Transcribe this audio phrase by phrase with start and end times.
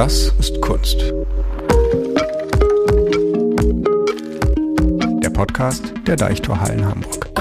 [0.00, 0.98] Das ist Kunst.
[5.22, 7.39] Der Podcast der Deichtorhallen Hamburg.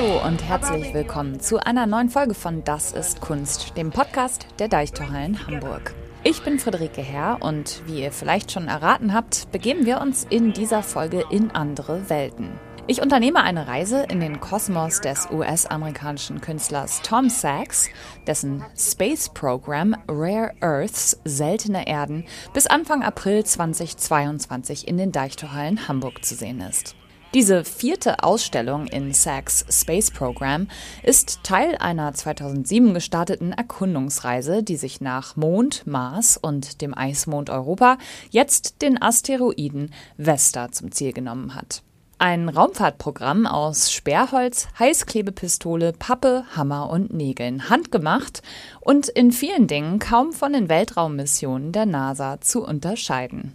[0.00, 4.68] Hallo und herzlich willkommen zu einer neuen Folge von Das ist Kunst, dem Podcast der
[4.68, 5.94] Deichtorhallen Hamburg.
[6.24, 10.54] Ich bin Friederike Herr und wie ihr vielleicht schon erraten habt, begeben wir uns in
[10.54, 12.48] dieser Folge in andere Welten.
[12.86, 17.90] Ich unternehme eine Reise in den Kosmos des US-amerikanischen Künstlers Tom Sachs,
[18.26, 26.24] dessen Space Program Rare Earths seltene Erden bis Anfang April 2022 in den Deichtorhallen Hamburg
[26.24, 26.96] zu sehen ist.
[27.32, 30.66] Diese vierte Ausstellung in Sachs Space Program
[31.04, 37.98] ist Teil einer 2007 gestarteten Erkundungsreise, die sich nach Mond, Mars und dem Eismond Europa
[38.30, 41.84] jetzt den Asteroiden Vesta zum Ziel genommen hat.
[42.18, 48.42] Ein Raumfahrtprogramm aus Sperrholz, Heißklebepistole, Pappe, Hammer und Nägeln, handgemacht
[48.80, 53.54] und in vielen Dingen kaum von den Weltraummissionen der NASA zu unterscheiden.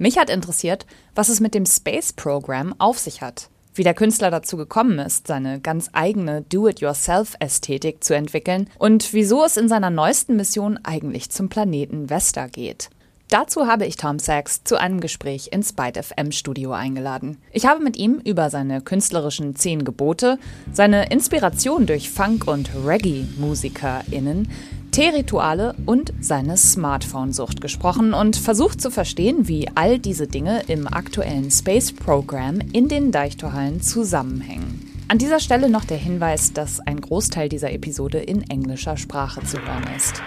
[0.00, 3.50] Mich hat interessiert, was es mit dem Space Program auf sich hat.
[3.74, 9.58] Wie der Künstler dazu gekommen ist, seine ganz eigene Do-it-yourself-Ästhetik zu entwickeln und wieso es
[9.58, 12.88] in seiner neuesten Mission eigentlich zum Planeten Vesta geht.
[13.28, 17.36] Dazu habe ich Tom Sachs zu einem Gespräch ins Byte FM Studio eingeladen.
[17.52, 20.38] Ich habe mit ihm über seine künstlerischen zehn Gebote,
[20.72, 24.48] seine Inspiration durch Funk- und Reggae-MusikerInnen,
[24.90, 31.50] Teerituale und seine Smartphone-Sucht gesprochen und versucht zu verstehen, wie all diese Dinge im aktuellen
[31.50, 34.86] Space Program in den Deichtorhallen zusammenhängen.
[35.08, 39.58] An dieser Stelle noch der Hinweis, dass ein Großteil dieser Episode in englischer Sprache zu
[39.58, 40.22] hören ist.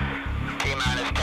[0.62, 1.23] 10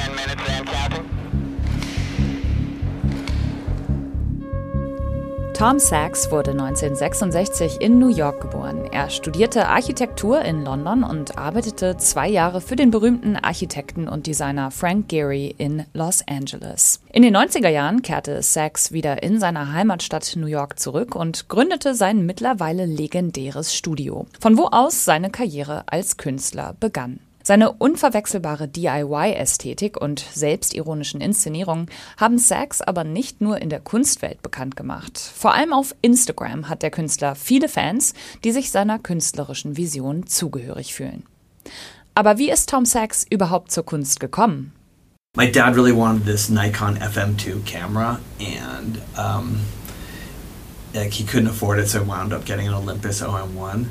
[5.61, 8.87] Tom Sachs wurde 1966 in New York geboren.
[8.93, 14.71] Er studierte Architektur in London und arbeitete zwei Jahre für den berühmten Architekten und Designer
[14.71, 17.03] Frank Gehry in Los Angeles.
[17.13, 21.95] In den 90er Jahren kehrte Sachs wieder in seine Heimatstadt New York zurück und gründete
[21.95, 27.21] sein mittlerweile legendäres Studio, von wo aus seine Karriere als Künstler begann.
[27.43, 31.87] Seine unverwechselbare DIY-Ästhetik und selbstironischen Inszenierungen
[32.17, 35.19] haben Sachs aber nicht nur in der Kunstwelt bekannt gemacht.
[35.19, 38.15] Vor allem auf Instagram hat der Künstler viele Fans,
[38.45, 41.25] die sich seiner künstlerischen Vision zugehörig fühlen.
[42.15, 44.73] Aber wie ist Tom Sachs überhaupt zur Kunst gekommen?
[45.37, 49.61] my dad really wanted this Nikon FM2 camera, and um,
[50.93, 53.87] like he couldn't afford it, so I wound up getting an Olympus OM1.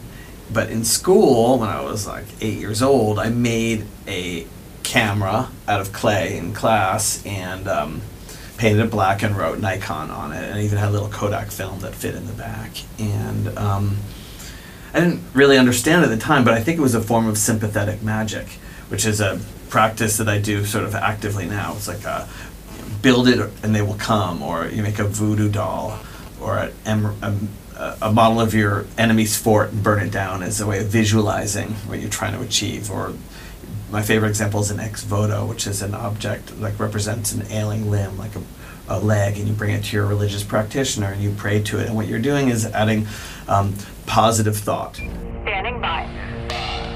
[0.51, 4.47] But in school, when I was like eight years old, I made a
[4.83, 8.01] camera out of clay in class and um,
[8.57, 11.79] painted it black and wrote Nikon on it, and even had a little Kodak film
[11.81, 12.71] that fit in the back.
[12.97, 13.97] And um,
[14.93, 17.37] I didn't really understand at the time, but I think it was a form of
[17.37, 18.47] sympathetic magic,
[18.89, 19.39] which is a
[19.69, 21.75] practice that I do sort of actively now.
[21.75, 22.27] It's like a,
[23.01, 25.99] build it and they will come, or you make a voodoo doll,
[26.41, 27.37] or a, a,
[27.79, 31.69] a model of your enemy's fort and burn it down as a way of visualizing
[31.87, 32.91] what you're trying to achieve.
[32.91, 33.13] Or
[33.89, 37.89] my favorite example is an ex voto, which is an object like represents an ailing
[37.89, 38.41] limb, like a,
[38.89, 41.87] a leg, and you bring it to your religious practitioner and you pray to it.
[41.87, 43.07] And what you're doing is adding
[43.47, 43.73] um,
[44.05, 44.95] positive thought.
[44.95, 46.03] Standing by.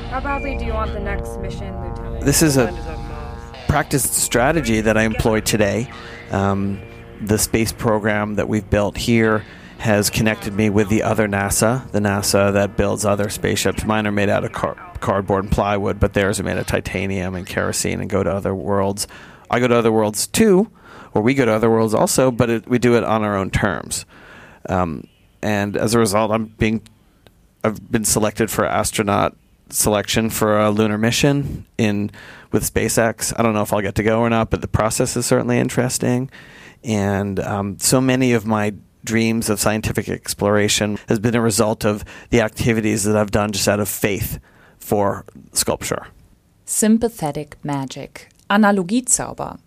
[0.09, 2.25] How badly do you want the next mission, Lieutenant?
[2.25, 2.67] This is a
[3.69, 5.89] practiced strategy that I employ today.
[6.29, 6.81] Um,
[7.21, 9.45] the space program that we've built here
[9.83, 13.83] has connected me with the other NASA, the NASA that builds other spaceships.
[13.83, 17.35] Mine are made out of car- cardboard and plywood, but theirs are made of titanium
[17.35, 19.09] and kerosene and go to other worlds.
[19.51, 20.71] I go to other worlds too,
[21.13, 23.51] or we go to other worlds also, but it, we do it on our own
[23.51, 24.05] terms.
[24.69, 25.05] Um,
[25.41, 26.81] and as a result, I'm being
[27.61, 29.35] I've been selected for astronaut
[29.69, 32.09] selection for a lunar mission in
[32.53, 33.33] with SpaceX.
[33.37, 35.59] I don't know if I'll get to go or not, but the process is certainly
[35.59, 36.29] interesting.
[36.85, 42.03] And um, so many of my dreams of scientific exploration has been a result of
[42.29, 44.39] the activities that I've done just out of faith
[44.79, 46.07] for sculpture.
[46.65, 48.29] Sympathetic Magic.
[48.49, 49.57] Analogiezauber.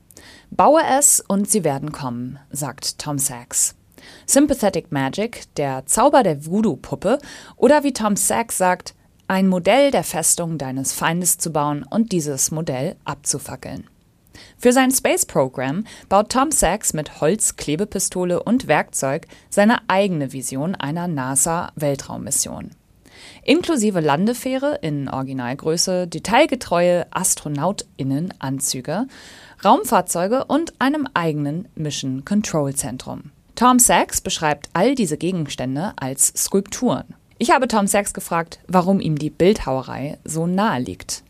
[0.50, 3.75] Baue es und sie werden kommen, sagt Tom Sachs.
[4.27, 7.19] Sympathetic Magic, der Zauber der Voodoo-Puppe
[7.56, 8.94] oder wie Tom Sachs sagt,
[9.29, 13.88] ein Modell der Festung deines Feindes zu bauen und dieses Modell abzufackeln.
[14.58, 20.75] Für sein Space Program baut Tom Sachs mit Holz, Klebepistole und Werkzeug seine eigene Vision
[20.75, 22.70] einer NASA-Weltraummission.
[23.44, 29.06] inklusive Landefähre in Originalgröße, detailgetreue AstronautInnen-Anzüge,
[29.64, 33.31] Raumfahrzeuge und einem eigenen Mission Control Zentrum.
[33.55, 37.05] Tom Sachs beschreibt all diese Gegenstände als Skulpturen.
[37.38, 41.23] Ich habe Tom Sachs gefragt, warum ihm die Bildhauerei so nahe liegt.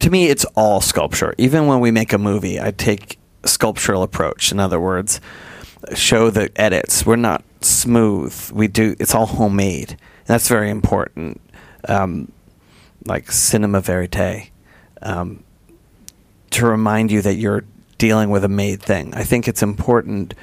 [0.00, 1.34] To me it's all sculpture.
[1.38, 4.52] Even when we make a movie i take sculptural approach.
[4.52, 5.20] In other words
[5.94, 7.06] show the edits.
[7.06, 8.50] We're not smooth.
[8.52, 9.96] We do it's all homemade.
[10.26, 11.40] That's very important.
[11.88, 12.30] Um,
[13.06, 14.50] like cinema verite.
[15.02, 15.42] Um,
[16.50, 17.64] to remind you that you're
[17.96, 19.14] dealing with a made thing.
[19.14, 20.34] I think it's important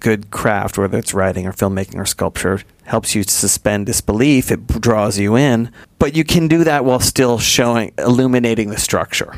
[0.00, 4.50] good craft, whether it's writing or filmmaking or sculpture, helps you suspend disbelief.
[4.50, 9.34] It draws you in, but you can do that while still showing, illuminating the structure.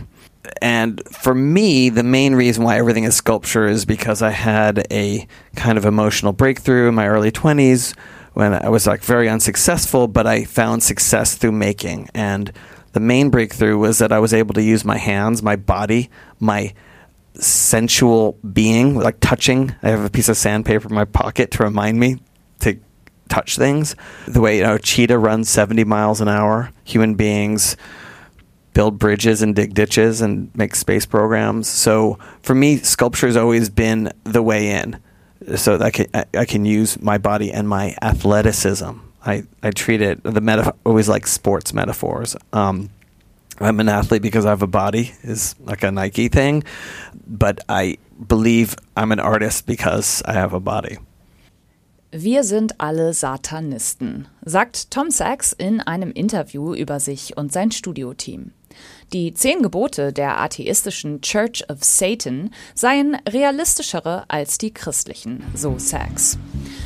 [0.63, 5.27] And for me, the main reason why everything is sculpture is because I had a
[5.57, 7.97] kind of emotional breakthrough in my early 20s
[8.35, 12.09] when I was like very unsuccessful, but I found success through making.
[12.15, 12.53] And
[12.93, 16.11] the main breakthrough was that I was able to use my hands, my body,
[16.41, 16.73] my
[17.39, 19.75] sensual being, like touching.
[19.83, 22.19] I have a piece of sandpaper in my pocket to remind me
[22.61, 22.79] to
[23.29, 23.95] touch things.
[24.27, 26.71] The way you know, cheetah runs 70 miles an hour.
[26.85, 27.77] Human beings
[28.75, 31.69] build bridges and dig ditches and make space programs.
[31.69, 35.01] So for me, sculpture has always been the way in.
[35.57, 38.91] So I can I, can use my body and my athleticism.
[39.25, 42.37] I, I treat it the meta always like sports metaphors.
[42.53, 42.91] Um,
[43.61, 46.63] I'm an athlete because I have a body is like a Nike thing,
[47.27, 50.99] but I believe I'm an artist because I have a body.
[52.11, 58.53] Wir sind alle Satanisten, sagt Tom Sachs in einem Interview über sich und sein Studioteam.
[59.15, 66.39] Die zehn Gebote der atheistischen Church of Satan seien realistischere als die christlichen, so Sachs.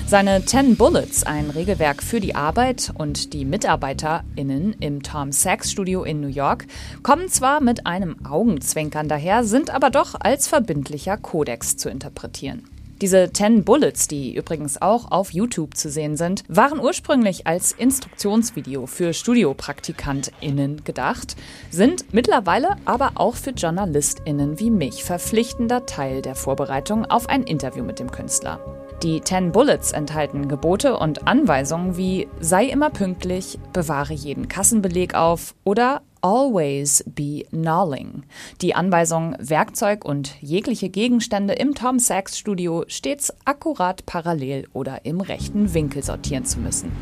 [0.06, 6.04] Seine Ten Bullets, ein Regelwerk für die Arbeit und die MitarbeiterInnen im Tom Sachs Studio
[6.04, 6.66] in New York,
[7.02, 12.68] kommen zwar mit einem Augenzwinkern daher, sind aber doch als verbindlicher Kodex zu interpretieren.
[13.02, 18.86] Diese 10 Bullets, die übrigens auch auf YouTube zu sehen sind, waren ursprünglich als Instruktionsvideo
[18.86, 21.34] für StudiopraktikantInnen gedacht,
[21.68, 27.82] sind mittlerweile aber auch für JournalistInnen wie mich verpflichtender Teil der Vorbereitung auf ein Interview
[27.82, 28.60] mit dem Künstler.
[29.02, 35.56] Die 10 Bullets enthalten Gebote und Anweisungen wie sei immer pünktlich, bewahre jeden Kassenbeleg auf
[35.64, 38.22] oder Always be gnawing.
[38.60, 45.20] Die Anweisung, Werkzeug und jegliche Gegenstände im Tom Sachs Studio stets akkurat parallel oder im
[45.20, 46.92] rechten Winkel sortieren zu müssen.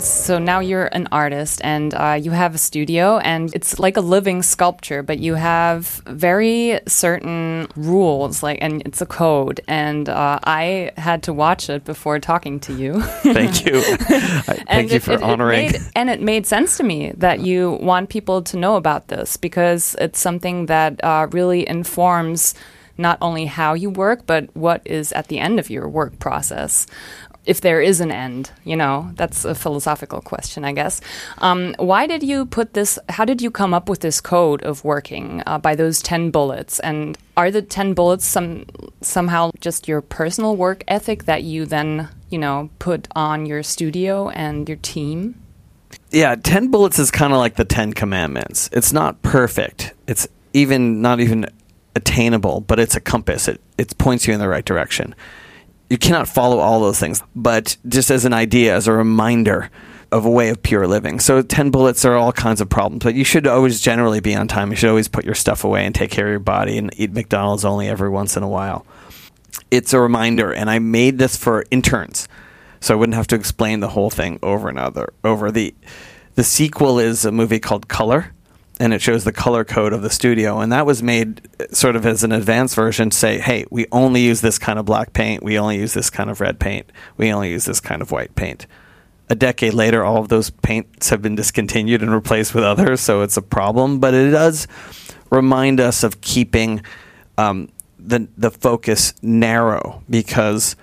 [0.00, 4.00] So now you're an artist and uh, you have a studio, and it's like a
[4.00, 9.60] living sculpture, but you have very certain rules, like, and it's a code.
[9.68, 13.00] And uh, I had to watch it before talking to you.
[13.22, 13.80] Thank you.
[14.66, 15.72] Thank you it- for it- it honoring.
[15.72, 19.36] made- and it made sense to me that you want people to know about this
[19.36, 22.54] because it's something that uh, really informs
[22.96, 26.86] not only how you work, but what is at the end of your work process.
[27.50, 31.00] If there is an end, you know, that's a philosophical question, I guess.
[31.38, 32.96] Um, why did you put this?
[33.08, 36.78] How did you come up with this code of working uh, by those 10 bullets?
[36.78, 38.66] And are the 10 bullets some
[39.00, 44.28] somehow just your personal work ethic that you then, you know, put on your studio
[44.28, 45.34] and your team?
[46.10, 48.68] yeah, 10 bullets is kind of like the 10 commandments.
[48.72, 49.92] It's not perfect.
[50.06, 51.46] It's even not even
[51.94, 53.48] attainable, but it's a compass.
[53.48, 55.14] It it points you in the right direction.
[55.90, 59.70] You cannot follow all those things, but just as an idea, as a reminder
[60.12, 61.20] of a way of pure living.
[61.20, 64.48] So 10 bullets are all kinds of problems, but you should always generally be on
[64.48, 64.70] time.
[64.70, 67.12] You should always put your stuff away and take care of your body and eat
[67.12, 68.86] McDonald's only every once in a while.
[69.70, 72.28] It's a reminder, and I made this for interns,
[72.80, 74.78] so I wouldn't have to explain the whole thing over and
[75.24, 75.50] over.
[75.50, 75.74] The
[76.36, 78.32] the sequel is a movie called Color,
[78.80, 81.94] and it shows the color code of the studio, and that was made uh, sort
[81.94, 83.10] of as an advanced version.
[83.10, 86.08] to Say, hey, we only use this kind of black paint, we only use this
[86.08, 88.66] kind of red paint, we only use this kind of white paint.
[89.28, 93.20] A decade later, all of those paints have been discontinued and replaced with others, so
[93.20, 94.00] it's a problem.
[94.00, 94.66] But it does
[95.30, 96.82] remind us of keeping
[97.36, 97.68] um,
[97.98, 100.74] the the focus narrow because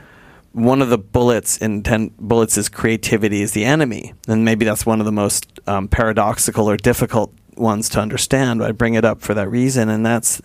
[0.54, 4.88] one of the bullets in 10 bullets is creativity is the enemy and maybe that's
[4.88, 9.22] one of the most um, paradoxical or difficult ones to understand i bring it up
[9.22, 10.42] for that reason and that's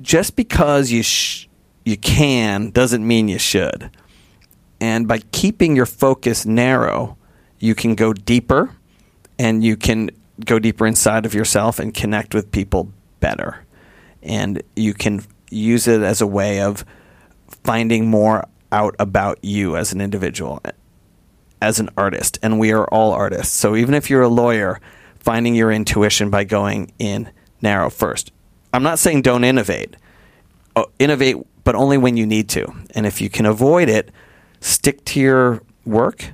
[0.00, 1.48] just because you sh-
[1.84, 3.90] you can doesn't mean you should.
[4.80, 7.16] And by keeping your focus narrow
[7.58, 8.70] you can go deeper
[9.38, 10.10] and you can
[10.44, 13.64] go deeper inside of yourself and connect with people better.
[14.22, 16.84] And you can use it as a way of
[17.48, 20.60] finding more out about you as an individual,
[21.62, 23.54] as an artist, and we are all artists.
[23.54, 24.80] So even if you're a lawyer,
[25.24, 27.30] finding your intuition by going in
[27.62, 28.30] narrow first.
[28.72, 29.96] I'm not saying don't innovate.
[30.76, 32.70] Uh, innovate, but only when you need to.
[32.94, 34.10] And if you can avoid it,
[34.60, 36.32] stick to your work.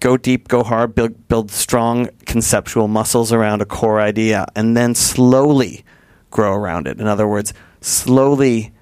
[0.00, 4.94] Go deep, go hard, build, build strong conceptual muscles around a core idea, and then
[4.94, 5.84] slowly
[6.30, 7.00] grow around it.
[7.00, 8.72] In other words, slowly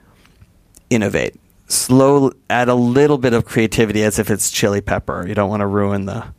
[0.88, 1.38] innovate.
[1.68, 5.26] Slow, add a little bit of creativity as if it's chili pepper.
[5.28, 6.32] You don't want to ruin the,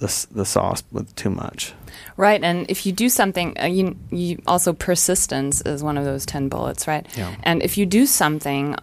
[0.00, 1.72] the, the sauce with too much.
[2.16, 6.26] Right, and if you do something, uh, you, you also persistence is one of those
[6.26, 7.06] ten bullets, right?
[7.16, 7.34] Yeah.
[7.42, 8.74] And if you do something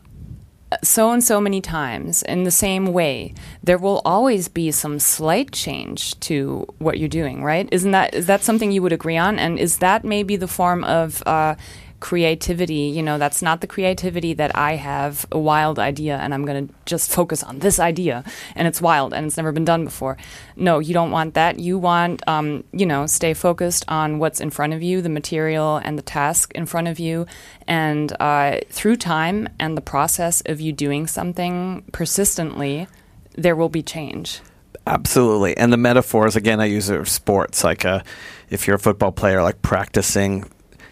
[0.71, 3.33] uh, so and so many times in the same way,
[3.63, 7.69] there will always be some slight change to what you're doing, right?
[7.71, 9.39] Isn't that is that something you would agree on?
[9.39, 11.55] And is that maybe the form of uh,
[11.99, 12.91] creativity?
[12.95, 16.67] You know, that's not the creativity that I have a wild idea and I'm going
[16.67, 18.23] to just focus on this idea
[18.55, 20.17] and it's wild and it's never been done before.
[20.55, 21.59] No, you don't want that.
[21.59, 25.77] You want, um, you know, stay focused on what's in front of you, the material
[25.77, 27.25] and the task in front of you.
[27.67, 32.87] And uh, through time and the process of you doing something persistently,
[33.35, 34.41] there will be change.
[34.87, 35.55] Absolutely.
[35.57, 37.63] And the metaphors, again, I use it of sports.
[37.63, 38.01] Like uh,
[38.49, 40.49] if you're a football player, like practicing,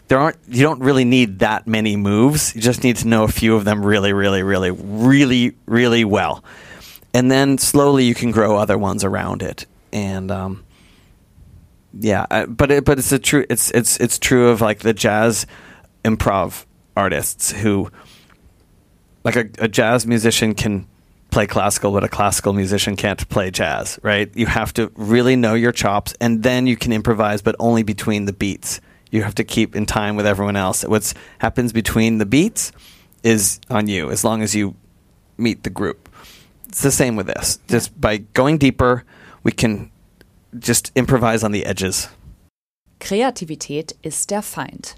[0.08, 2.56] there aren't, you don't really need that many moves.
[2.56, 6.44] You just need to know a few of them really, really, really, really, really well.
[7.14, 9.66] And then slowly you can grow other ones around it.
[9.92, 10.66] And, um,
[12.00, 14.94] yeah, uh, but it, but it's a true it's it's it's true of like the
[14.94, 15.48] jazz
[16.04, 17.90] improv artists who
[19.24, 20.88] like a, a jazz musician can
[21.32, 24.30] play classical, but a classical musician can't play jazz, right?
[24.36, 28.26] You have to really know your chops, and then you can improvise, but only between
[28.26, 28.80] the beats.
[29.12, 30.84] You have to keep in time with everyone else.
[30.84, 32.72] What happens between the beats
[33.24, 34.76] is on you, as long as you
[35.38, 36.10] meet the group.
[36.68, 37.60] It's the same with this.
[37.68, 39.04] Just by going deeper,
[39.44, 39.92] we can
[40.60, 42.10] just improvise on the edges.
[43.00, 44.96] Kreativität ist der Feind.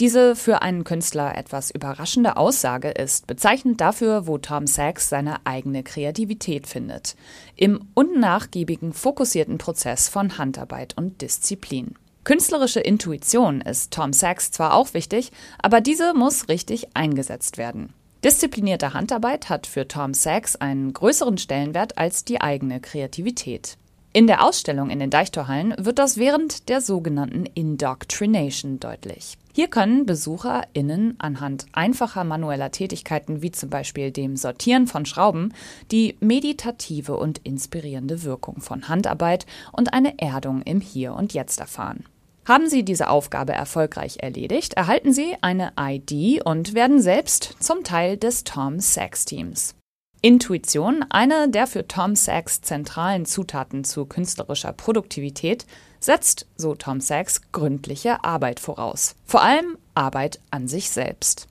[0.00, 5.84] Diese für einen Künstler etwas überraschende Aussage ist bezeichnend dafür, wo Tom Sachs seine eigene
[5.84, 7.14] Kreativität findet.
[7.54, 11.94] Im unnachgiebigen, fokussierten Prozess von Handarbeit und Disziplin.
[12.24, 17.92] Künstlerische Intuition ist Tom Sachs zwar auch wichtig, aber diese muss richtig eingesetzt werden.
[18.24, 23.76] Disziplinierte Handarbeit hat für Tom Sachs einen größeren Stellenwert als die eigene Kreativität.
[24.14, 29.36] In der Ausstellung in den Deichtorhallen wird das während der sogenannten Indoctrination deutlich.
[29.52, 35.52] Hier können BesucherInnen anhand einfacher manueller Tätigkeiten wie zum Beispiel dem Sortieren von Schrauben
[35.90, 42.04] die meditative und inspirierende Wirkung von Handarbeit und eine Erdung im Hier und Jetzt erfahren.
[42.46, 48.18] Haben Sie diese Aufgabe erfolgreich erledigt, erhalten Sie eine ID und werden selbst zum Teil
[48.18, 49.74] des Tom Sachs Teams.
[50.20, 55.66] Intuition, eine der für Tom Sachs zentralen Zutaten zu künstlerischer Produktivität,
[56.00, 59.16] setzt, so Tom Sachs, gründliche Arbeit voraus.
[59.24, 61.48] Vor allem Arbeit an sich selbst.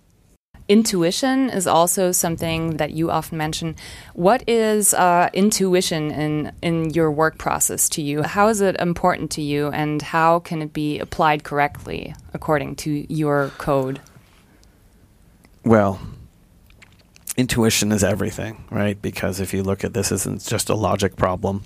[0.70, 3.76] Intuition is also something that you often mention.
[4.14, 8.24] What is uh, intuition in, in your work process to you?
[8.24, 13.06] How is it important to you, and how can it be applied correctly according to
[13.14, 14.00] your code?
[15.66, 16.00] Well,
[17.36, 19.02] intuition is everything, right?
[19.02, 21.64] Because if you look at this, isn't just a logic problem,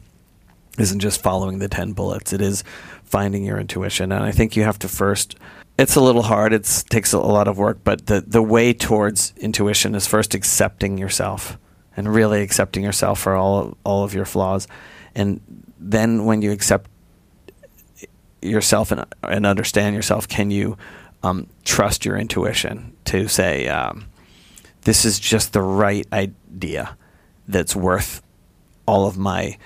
[0.77, 2.63] isn't just following the 10 bullets, it is
[3.03, 4.11] finding your intuition.
[4.11, 5.35] And I think you have to first,
[5.77, 9.33] it's a little hard, it takes a lot of work, but the, the way towards
[9.37, 11.57] intuition is first accepting yourself
[11.95, 14.67] and really accepting yourself for all, all of your flaws.
[15.15, 15.39] And
[15.79, 16.89] then when you accept
[18.41, 20.77] yourself and, and understand yourself, can you
[21.23, 24.05] um, trust your intuition to say, um,
[24.81, 26.97] this is just the right idea
[27.47, 28.21] that's worth
[28.85, 29.57] all of my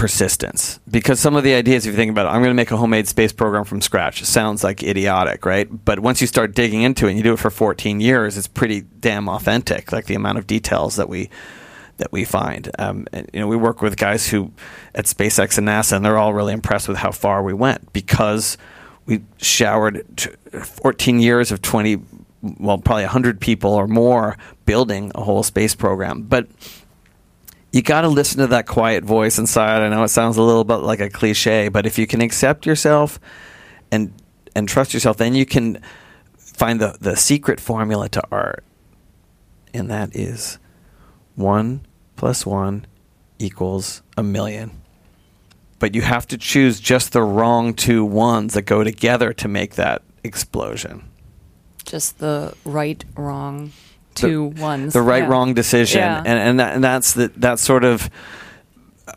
[0.00, 0.80] persistence.
[0.90, 2.76] Because some of the ideas, if you think about it, I'm going to make a
[2.78, 4.24] homemade space program from scratch.
[4.24, 5.68] Sounds like idiotic, right?
[5.84, 8.48] But once you start digging into it and you do it for 14 years, it's
[8.48, 11.28] pretty damn authentic, like the amount of details that we
[11.98, 12.70] that we find.
[12.78, 14.52] Um, and, you know, we work with guys who
[14.94, 18.56] at SpaceX and NASA, and they're all really impressed with how far we went because
[19.04, 20.30] we showered t-
[20.62, 22.00] 14 years of 20,
[22.58, 26.22] well, probably 100 people or more building a whole space program.
[26.22, 26.46] But
[27.72, 29.82] you got to listen to that quiet voice inside.
[29.82, 32.66] I know it sounds a little bit like a cliche, but if you can accept
[32.66, 33.20] yourself
[33.92, 34.12] and
[34.56, 35.80] and trust yourself, then you can
[36.36, 38.64] find the the secret formula to art,
[39.72, 40.58] and that is
[41.36, 41.86] one
[42.16, 42.86] plus one
[43.38, 44.72] equals a million.
[45.78, 49.76] But you have to choose just the wrong two ones that go together to make
[49.76, 51.08] that explosion.
[51.86, 53.72] Just the right, wrong
[54.14, 54.92] two ones.
[54.92, 55.28] the right Yeah.
[55.28, 56.18] wrong decision Yeah.
[56.24, 58.10] and and, that, and that's the that sort of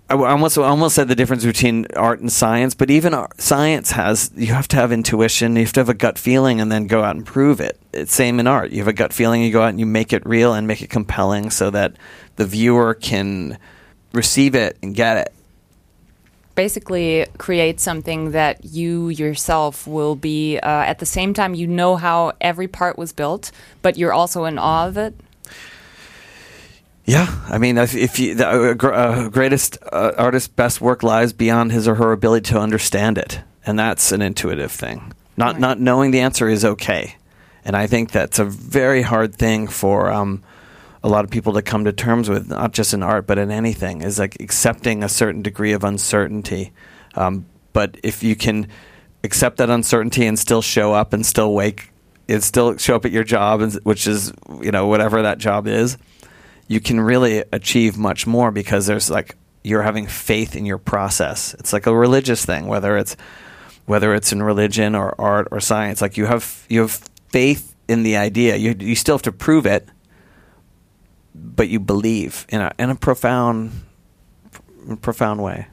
[0.09, 3.91] I almost I almost said the difference between art and science, but even art, science
[3.91, 6.87] has you have to have intuition, you have to have a gut feeling, and then
[6.87, 7.79] go out and prove it.
[7.93, 8.71] It's same in art.
[8.71, 10.81] You have a gut feeling, you go out and you make it real and make
[10.81, 11.93] it compelling, so that
[12.37, 13.57] the viewer can
[14.13, 15.33] receive it and get it.
[16.55, 21.95] Basically create something that you yourself will be uh, at the same time you know
[21.95, 25.13] how every part was built but you're also in awe of it
[27.05, 31.33] Yeah, I mean, if, if you, the uh, uh, greatest uh, artist's best work lies
[31.33, 35.11] beyond his or her ability to understand it, and that's an intuitive thing.
[35.35, 35.59] Not Right.
[35.59, 37.15] not knowing the answer is okay,
[37.65, 40.43] and I think that's a very hard thing for um,
[41.03, 43.51] a lot of people to come to terms with, not just in art but in
[43.51, 44.01] anything.
[44.01, 46.71] Is like accepting a certain degree of uncertainty.
[47.15, 48.67] Um, but if you can
[49.23, 51.91] accept that uncertainty and still show up and still wake,
[52.29, 55.97] and still show up at your job, which is you know whatever that job is
[56.67, 61.53] you can really achieve much more because there's like you're having faith in your process.
[61.55, 63.15] It's like a religious thing, whether it's
[63.85, 66.01] whether it's in religion or art or science.
[66.01, 68.55] Like you have you have faith in the idea.
[68.55, 69.87] You you still have to prove it,
[71.33, 73.71] but you believe in a in a profound
[75.01, 75.65] profound way.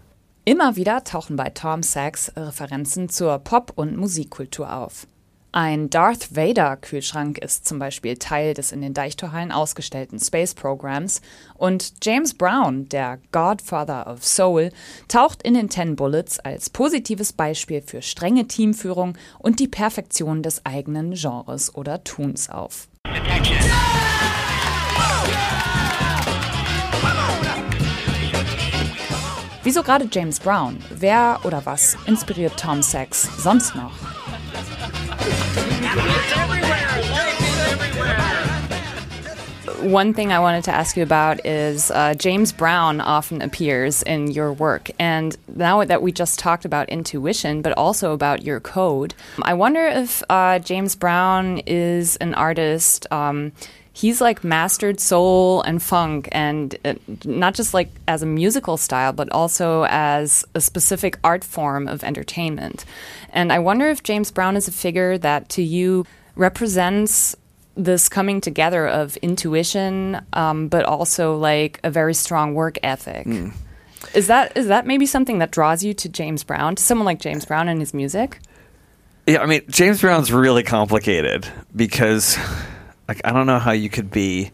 [0.45, 5.07] Immer wieder tauchen bei Tom Sachs Referenzen zur Pop- und Musikkultur auf.
[5.53, 11.21] Ein Darth Vader-Kühlschrank ist zum Beispiel Teil des in den Deichtorhallen ausgestellten Space Programs
[11.57, 14.71] und James Brown, der Godfather of Soul,
[15.09, 20.65] taucht in den Ten Bullets als positives Beispiel für strenge Teamführung und die Perfektion des
[20.65, 22.89] eigenen Genres oder Tuns auf.
[29.63, 30.79] Wieso gerade James Brown?
[30.99, 33.93] Wer oder was inspiriert Tom Sachs sonst noch?
[39.83, 44.31] One thing I wanted to ask you about is uh, James Brown often appears in
[44.31, 44.91] your work.
[44.99, 49.87] And now that we just talked about intuition, but also about your code, I wonder
[49.87, 53.07] if uh, James Brown is an artist.
[53.13, 53.53] Um,
[54.01, 59.13] he's like mastered soul and funk, and uh, not just like as a musical style,
[59.13, 62.87] but also as a specific art form of entertainment.
[63.33, 67.37] And I wonder if James Brown is a figure that to you represents
[67.77, 73.27] this coming together of intuition, um, but also like a very strong work ethic.
[74.15, 77.21] Is that is that maybe something that draws you to James Brown, to someone like
[77.21, 78.41] James Brown and his music?
[79.27, 82.39] Yeah, I mean James Brown's really complicated because
[83.11, 84.53] like I don't know how you could be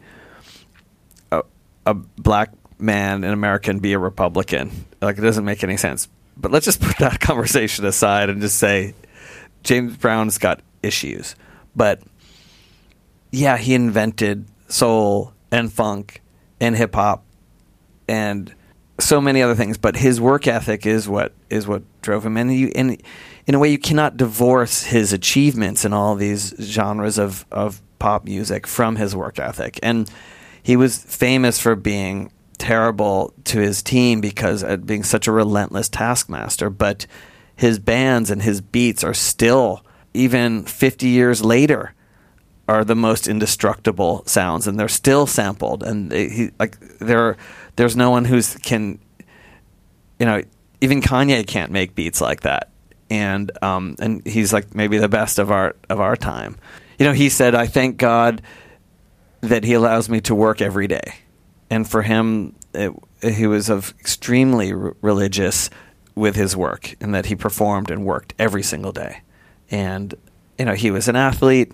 [1.30, 1.42] a,
[1.84, 4.70] a black man in America and be a Republican.
[5.02, 6.08] Like it doesn't make any sense.
[6.38, 8.94] But let's just put that conversation aside and just say
[9.62, 11.36] James Brown's got issues.
[11.74, 12.00] But
[13.30, 16.22] yeah, he invented soul and funk
[16.58, 17.24] and hip hop
[18.08, 18.54] and
[18.98, 19.76] so many other things.
[19.76, 22.38] But his work ethic is what is what drove him.
[22.38, 23.02] And you, and
[23.46, 28.24] in a way, you cannot divorce his achievements in all these genres of of pop
[28.24, 29.78] music from his work ethic.
[29.82, 30.10] And
[30.62, 35.88] he was famous for being terrible to his team because uh, being such a relentless
[35.88, 36.70] taskmaster.
[36.70, 37.06] But
[37.54, 41.92] his bands and his beats are still even 50 years later
[42.68, 45.82] are the most indestructible sounds, and they're still sampled.
[45.82, 47.36] And they, he, like there,
[47.76, 48.98] there's no one who's can,
[50.18, 50.42] you know,
[50.80, 52.70] even Kanye can't make beats like that.
[53.08, 56.56] And um, and he's like maybe the best of our of our time.
[56.98, 58.42] You know, he said, "I thank God
[59.40, 61.14] that He allows me to work every day."
[61.68, 65.68] And for him, it, he was of extremely r- religious
[66.14, 69.22] with his work, and that he performed and worked every single day.
[69.70, 70.14] And
[70.58, 71.72] you know, he was an athlete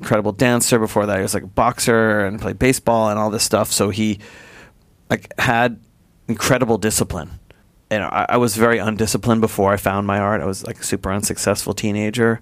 [0.00, 0.78] incredible dancer.
[0.78, 3.70] Before that, he was like a boxer and played baseball and all this stuff.
[3.70, 4.18] So he
[5.08, 5.78] like had
[6.26, 7.38] incredible discipline.
[7.90, 10.40] And I, I was very undisciplined before I found my art.
[10.40, 12.40] I was like a super unsuccessful teenager.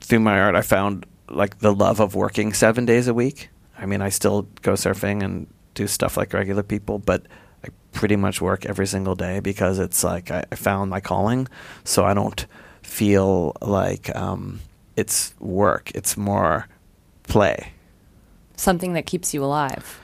[0.00, 3.50] Through my art, I found like the love of working seven days a week.
[3.78, 7.26] I mean, I still go surfing and do stuff like regular people, but
[7.64, 11.48] I pretty much work every single day because it's like I, I found my calling.
[11.84, 12.46] So I don't
[12.82, 14.60] feel like um,
[14.96, 15.90] it's work.
[15.94, 16.68] It's more
[17.24, 17.72] play.
[18.56, 20.00] Something that keeps you alive.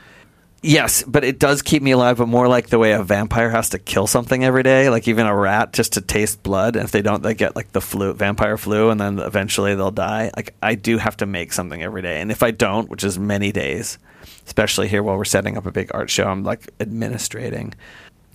[0.64, 3.70] Yes, but it does keep me alive, but more like the way a vampire has
[3.70, 6.76] to kill something every day, like even a rat just to taste blood.
[6.76, 10.30] If they don't, they get like the flu, vampire flu, and then eventually they'll die.
[10.36, 12.20] Like I do have to make something every day.
[12.20, 13.98] And if I don't, which is many days,
[14.46, 17.74] especially here while we're setting up a big art show, I'm like administrating.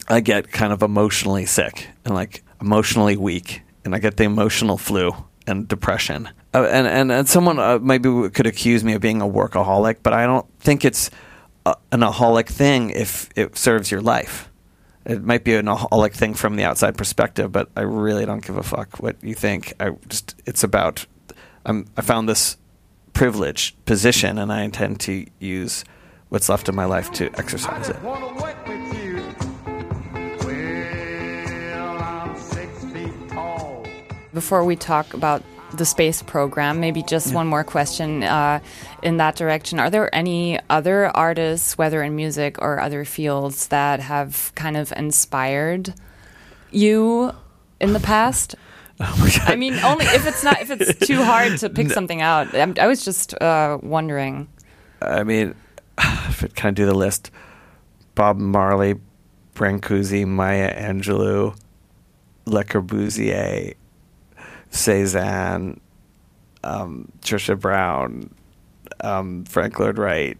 [0.10, 4.78] I get kind of emotionally sick and like emotionally weak, and I get the emotional
[4.78, 5.14] flu
[5.48, 6.28] and depression.
[6.54, 10.12] Uh, and, and and someone uh, maybe could accuse me of being a workaholic, but
[10.12, 11.10] I don't think it's
[11.68, 14.50] a, an aholic thing if it serves your life.
[15.06, 18.58] It might be an aholic thing from the outside perspective, but I really don't give
[18.58, 19.74] a fuck what you think.
[19.80, 21.06] I just it's about
[21.66, 22.58] I'm, I found this
[23.14, 25.84] privileged position, and I intend to use
[26.30, 28.02] what's left of my life to exercise it.
[28.02, 29.16] wanna work with you.
[31.74, 33.86] Well, I'm six feet tall.
[34.34, 35.42] Before we talk about
[35.74, 38.60] the space program, maybe just one more question uh,
[39.04, 39.80] in that direction.
[39.80, 44.94] Are there any other artists, whether in music or other fields, that have kind of
[44.96, 45.94] inspired
[46.72, 47.34] you
[47.80, 48.56] in the past?
[49.00, 52.54] I mean, only if it's not if it's too hard to pick something out.
[52.56, 54.48] I'm, I was just uh, wondering.
[55.02, 55.54] I mean,
[55.98, 57.32] if it kind of do the list,
[58.16, 58.96] Bob Marley,
[59.54, 61.56] Brancusi, Maya Angelou,
[62.46, 63.76] Le Corbusier,
[64.72, 65.80] Cezanne,
[66.64, 68.34] um, Trisha Brown,
[69.02, 70.38] um, Frank Lloyd Wright.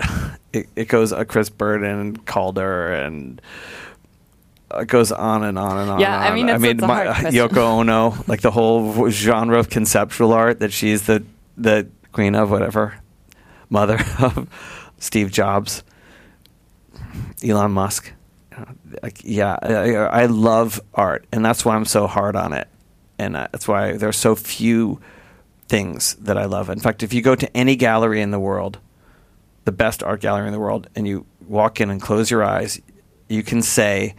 [0.50, 3.38] It, it goes uh, Chris Burden, Calder, and
[4.74, 6.00] it goes on and on and on.
[6.00, 7.32] Yeah, I mean, it's- it's a my- question.
[7.32, 11.22] Yoko Ono, like the whole genre of conceptual art that she's the
[11.58, 12.98] the queen of, whatever,
[13.68, 14.48] mother of
[14.98, 15.82] Steve Jobs,
[17.46, 18.10] Elon Musk.
[19.02, 22.68] Like, yeah, I, I love art, and that's why I'm so hard on it,
[23.18, 25.00] and uh, that's why there are so few
[25.68, 26.70] things that I love.
[26.70, 28.78] In fact, if you go to any gallery in the world,
[29.64, 32.80] the best art gallery in the world, and you walk in and close your eyes,
[33.28, 34.14] you can say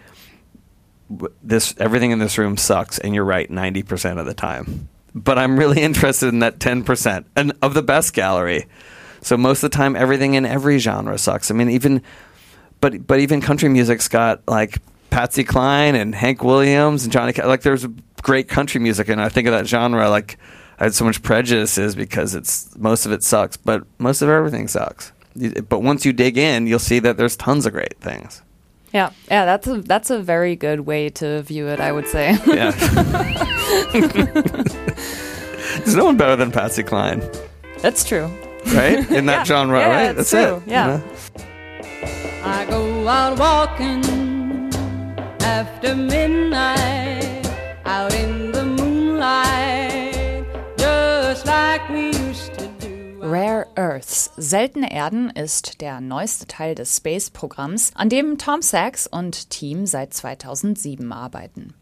[1.42, 4.90] this everything in this room sucks, and you're right ninety percent of the time.
[5.16, 8.68] But I'm really interested in that ten percent and of the best gallery.
[9.22, 11.52] So most of the time, everything in every genre sucks.
[11.52, 12.04] I mean, even
[12.80, 14.78] but but even country music's got like
[15.10, 17.34] Patsy Cline and Hank Williams and Johnny.
[17.34, 17.86] Like there's
[18.22, 20.38] great country music, and I think of that genre like
[20.80, 24.68] I had so much prejudices because it's most of it sucks, but most of everything
[24.68, 25.12] sucks.
[25.70, 28.42] But once you dig in, you'll see that there's tons of great things.
[28.94, 31.80] Yeah, yeah, that's a that's a very good way to view it.
[31.80, 32.38] I would say.
[32.48, 32.72] Yeah.
[35.80, 37.22] There's no one better than Patsy Cline,
[37.82, 38.26] that's true.
[38.74, 39.10] right?
[39.12, 40.16] In that Yeah, genre, yeah, right?
[40.16, 40.48] That's it.
[40.50, 40.88] you yeah.
[40.88, 41.04] know?
[42.44, 44.02] I go out walking
[45.42, 47.48] after midnight,
[47.86, 50.46] out in the moonlight,
[50.78, 53.18] just like we used to do.
[53.22, 59.50] Rare Earths, seltene Erden, ist der neueste Teil des Space-Programms, an dem Tom Sachs und
[59.50, 61.74] Team seit 2007 arbeiten.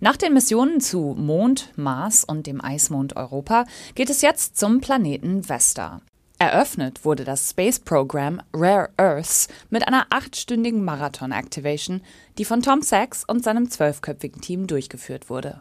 [0.00, 5.48] Nach den Missionen zu Mond, Mars und dem Eismond Europa geht es jetzt zum Planeten
[5.48, 6.00] Vesta.
[6.44, 12.02] Eröffnet wurde das Space Program Rare Earths mit einer achtstündigen Marathon-Activation,
[12.36, 15.58] die von Tom Sachs und seinem zwölfköpfigen Team durchgeführt wurde.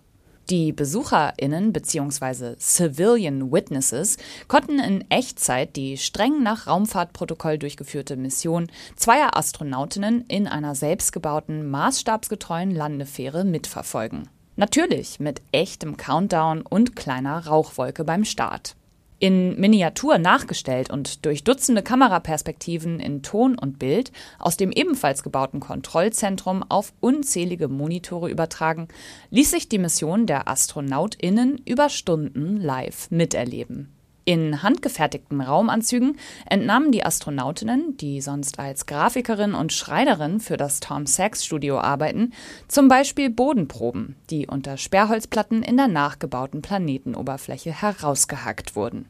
[0.49, 2.57] Die BesucherInnen bzw.
[2.59, 4.17] Civilian Witnesses
[4.49, 12.71] konnten in Echtzeit die streng nach Raumfahrtprotokoll durchgeführte Mission zweier Astronautinnen in einer selbstgebauten, maßstabsgetreuen
[12.71, 14.27] Landefähre mitverfolgen.
[14.57, 18.75] Natürlich mit echtem Countdown und kleiner Rauchwolke beim Start.
[19.23, 25.61] In Miniatur nachgestellt und durch Dutzende Kameraperspektiven in Ton und Bild aus dem ebenfalls gebauten
[25.61, 28.89] Kontrollzentrum auf unzählige Monitore übertragen,
[29.29, 33.93] ließ sich die Mission der AstronautInnen über Stunden live miterleben.
[34.25, 36.17] In handgefertigten Raumanzügen
[36.49, 42.31] entnahmen die Astronautinnen, die sonst als Grafikerin und Schreinerin für das Tom Sachs Studio arbeiten,
[42.69, 49.07] zum Beispiel Bodenproben, die unter Sperrholzplatten in der nachgebauten Planetenoberfläche herausgehackt wurden.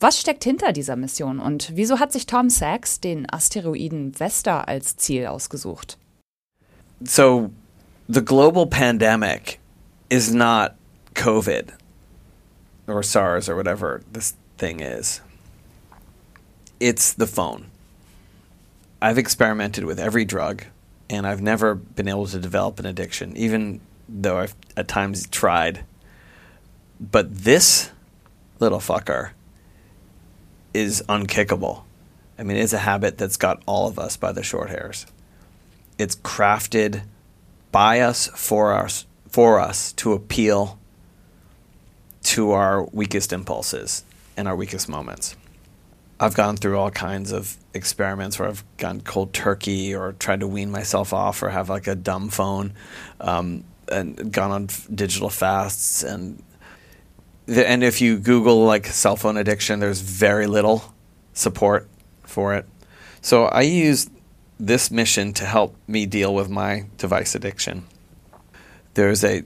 [0.00, 4.96] Was steckt hinter dieser Mission und wieso hat sich Tom Sachs den Asteroiden Vesta als
[4.96, 5.98] Ziel ausgesucht?
[7.04, 7.50] So,
[8.08, 9.60] the global pandemic
[10.08, 10.72] is not
[11.14, 11.72] COVID
[12.88, 15.20] or SARS or whatever this thing is.
[16.80, 17.66] It's the phone.
[19.00, 20.64] I've experimented with every drug,
[21.08, 25.84] and I've never been able to develop an addiction, even though I've at times tried.
[27.00, 27.90] But this
[28.58, 29.30] little fucker
[30.74, 31.82] is unkickable.
[32.38, 35.06] I mean, it's a habit that's got all of us by the short hairs.
[35.98, 37.02] It's crafted
[37.72, 40.78] by us for us for us to appeal
[42.22, 44.04] to our weakest impulses
[44.38, 45.36] and our weakest moments.
[46.20, 50.48] I've gone through all kinds of experiments where I've gone cold turkey or tried to
[50.48, 52.72] wean myself off or have like a dumb phone
[53.20, 56.42] um, and gone on digital fasts and
[57.48, 60.94] and if you Google like cell phone addiction, there's very little
[61.32, 61.88] support
[62.24, 62.66] for it.
[63.22, 64.10] So I use
[64.60, 67.86] this mission to help me deal with my device addiction.
[68.92, 69.44] There's a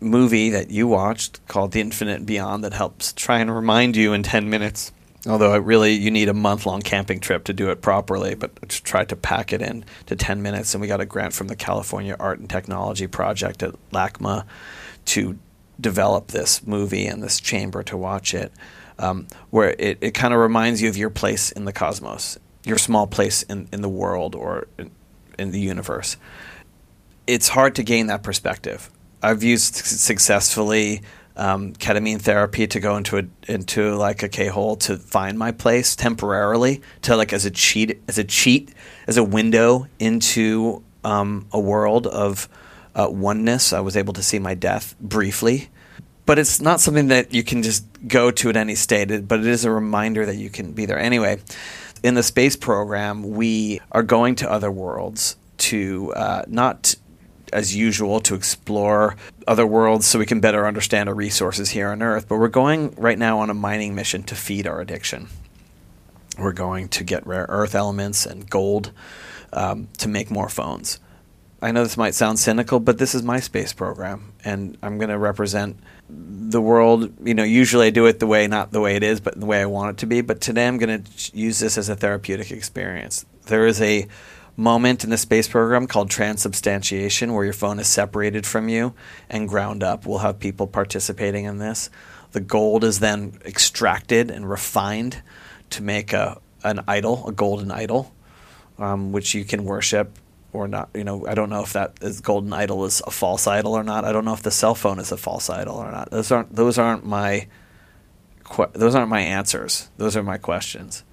[0.00, 4.22] movie that you watched called The Infinite Beyond that helps try and remind you in
[4.22, 4.92] 10 minutes.
[5.26, 8.52] Although it really, you need a month long camping trip to do it properly, but
[8.62, 10.74] I tried to pack it in to 10 minutes.
[10.74, 14.44] And we got a grant from the California Art and Technology Project at LACMA
[15.06, 15.38] to
[15.80, 18.52] develop this movie and this chamber to watch it,
[18.98, 22.78] um, where it, it kind of reminds you of your place in the cosmos, your
[22.78, 24.90] small place in, in the world or in,
[25.38, 26.16] in the universe.
[27.26, 28.90] It's hard to gain that perspective.
[29.22, 31.02] I've used successfully
[31.36, 35.52] um, ketamine therapy to go into a into like a K hole to find my
[35.52, 38.74] place temporarily to like as a cheat as a cheat
[39.06, 42.48] as a window into um, a world of
[42.94, 43.72] uh, oneness.
[43.72, 45.70] I was able to see my death briefly,
[46.26, 49.28] but it's not something that you can just go to at any state.
[49.28, 51.40] But it is a reminder that you can be there anyway.
[52.02, 56.94] In the space program, we are going to other worlds to uh, not
[57.52, 62.02] as usual to explore other worlds so we can better understand our resources here on
[62.02, 62.28] Earth.
[62.28, 65.28] But we're going right now on a mining mission to feed our addiction.
[66.38, 68.92] We're going to get rare earth elements and gold
[69.52, 71.00] um, to make more phones.
[71.60, 75.08] I know this might sound cynical, but this is my space program, and I'm going
[75.08, 75.76] to represent
[76.08, 77.12] the world.
[77.26, 79.46] You know, usually I do it the way, not the way it is, but the
[79.46, 80.20] way I want it to be.
[80.20, 83.26] But today I'm going to use this as a therapeutic experience.
[83.46, 84.06] There is a
[84.58, 88.92] moment in the space program called transubstantiation, where your phone is separated from you
[89.30, 90.04] and ground up.
[90.04, 91.88] We'll have people participating in this.
[92.32, 95.22] The gold is then extracted and refined
[95.70, 98.12] to make a an idol, a golden idol,
[98.78, 100.18] um, which you can worship
[100.52, 100.88] or not.
[100.92, 103.84] You know, I don't know if that is golden idol is a false idol or
[103.84, 104.04] not.
[104.04, 106.10] I don't know if the cell phone is a false idol or not.
[106.10, 107.46] Those aren't those aren't my
[108.72, 109.88] those aren't my answers.
[109.98, 111.04] Those are my questions.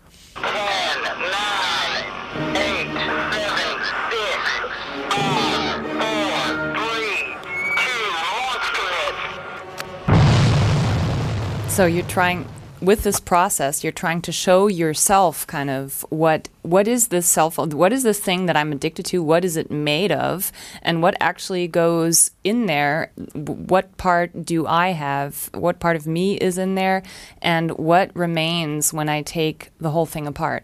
[11.76, 12.48] So you're trying
[12.80, 17.58] with this process, you're trying to show yourself kind of what what is this self
[17.58, 19.22] what is this thing that I'm addicted to?
[19.22, 20.54] What is it made of?
[20.82, 23.12] And what actually goes in there?
[23.34, 25.50] What part do I have?
[25.54, 27.04] What part of me is in there?
[27.42, 30.64] And what remains when I take the whole thing apart?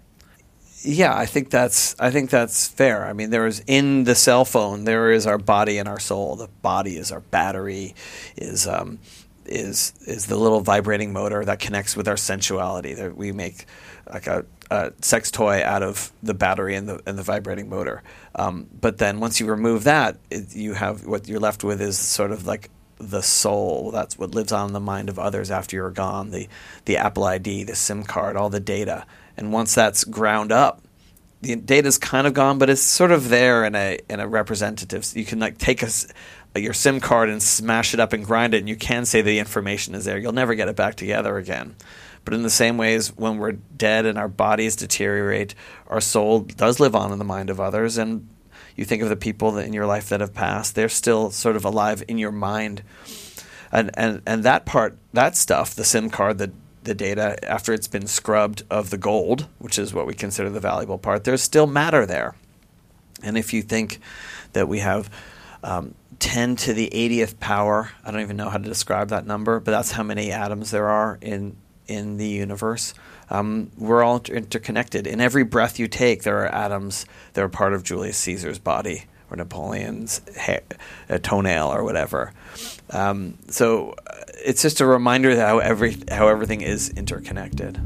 [0.84, 3.06] Yeah, I think that's I think that's fair.
[3.06, 6.38] I mean, there is in the cell phone there is our body and our soul.
[6.38, 7.96] The body is our battery,
[8.38, 9.00] is um,
[9.52, 12.94] is is the little vibrating motor that connects with our sensuality.
[12.94, 13.66] That we make
[14.12, 18.04] like a, a sex toy out of the battery and the and the vibrating motor.
[18.36, 21.98] Um, but then once you remove that, it, you have what you're left with is
[21.98, 23.92] sort of like the soul.
[23.92, 26.32] That's what lives on in the mind of others after you're gone.
[26.32, 26.48] The
[26.86, 29.06] the Apple ID, the SIM card, all the data.
[29.38, 30.82] And once that's ground up,
[31.42, 35.04] the data's kind of gone, but it's sort of there in a in a representative.
[35.04, 35.90] So you can like take a,
[36.56, 39.40] your SIM card and smash it up and grind it, and you can say the
[39.40, 40.18] information is there.
[40.18, 41.76] You'll never get it back together again.
[42.26, 45.56] But in the same ways, when we're dead and our bodies deteriorate,
[45.88, 47.98] our soul does live on in the mind of others.
[47.98, 48.28] And
[48.76, 51.66] you think of the people in your life that have passed; they're still sort of
[51.66, 52.84] alive in your mind.
[53.72, 56.52] And and and that part, that stuff, the SIM card, the
[56.84, 60.60] the data after it's been scrubbed of the gold, which is what we consider the
[60.60, 62.36] valuable part, there's still matter there.
[63.24, 64.00] And if you think
[64.54, 65.10] that we have
[65.64, 69.60] um, 10 to the 80th power, I don't even know how to describe that number,
[69.60, 72.94] but that's how many atoms there are in in the universe.
[73.30, 75.08] Um, we're all inter- interconnected.
[75.08, 79.06] In every breath you take, there are atoms that are part of Julius Caesar's body
[79.30, 80.60] or Napoleon's ha-
[81.10, 82.34] uh, toenail or whatever.
[82.92, 87.80] Um, so uh, it's just a reminder that how every how everything is interconnected.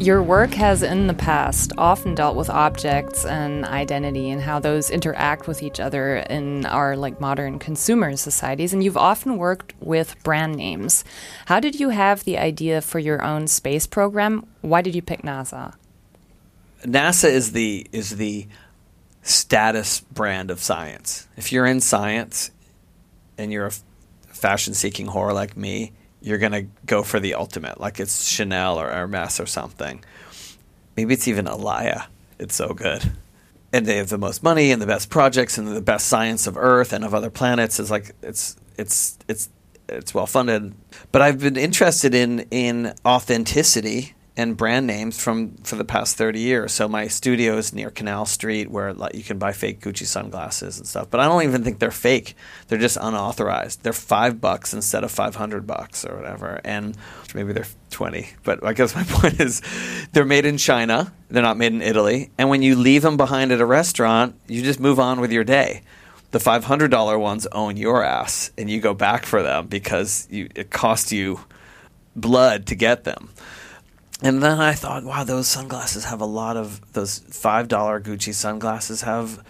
[0.00, 4.90] Your work has in the past often dealt with objects and identity and how those
[4.90, 10.14] interact with each other in our like modern consumer societies and you've often worked with
[10.22, 11.02] brand names.
[11.46, 14.46] How did you have the idea for your own space program?
[14.60, 15.74] Why did you pick NASA?
[16.84, 18.46] NASA is the is the
[19.22, 21.26] status brand of science.
[21.36, 22.52] If you're in science
[23.36, 23.72] and you're a
[24.28, 28.90] fashion seeking whore like me, you're gonna go for the ultimate, like it's Chanel or
[28.90, 30.04] Hermes or something.
[30.96, 32.06] Maybe it's even Alaïa.
[32.38, 33.12] It's so good.
[33.72, 36.56] And they have the most money and the best projects and the best science of
[36.56, 37.78] Earth and of other planets.
[37.78, 39.48] It's like it's it's it's
[39.88, 40.74] it's well funded.
[41.12, 46.38] But I've been interested in in authenticity and brand names from for the past 30
[46.38, 46.72] years.
[46.72, 50.86] So my studio is near Canal Street where you can buy fake Gucci sunglasses and
[50.86, 51.10] stuff.
[51.10, 52.36] But I don't even think they're fake.
[52.68, 53.82] They're just unauthorized.
[53.82, 56.60] They're 5 bucks instead of 500 bucks or whatever.
[56.64, 56.96] And
[57.34, 58.28] maybe they're 20.
[58.44, 59.60] But I guess my point is
[60.12, 62.30] they're made in China They're not made in Italy.
[62.38, 65.44] And when you leave them behind at a restaurant, you just move on with your
[65.44, 65.82] day.
[66.30, 70.70] The $500 ones own your ass, and you go back for them because you, it
[70.70, 71.40] cost you
[72.14, 73.30] blood to get them.
[74.22, 78.34] And then I thought, wow, those sunglasses have a lot of those five dollar Gucci
[78.34, 79.44] sunglasses have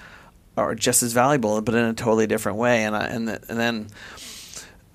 [0.59, 2.85] are just as valuable, but in a totally different way.
[2.85, 3.87] And I, and the, and then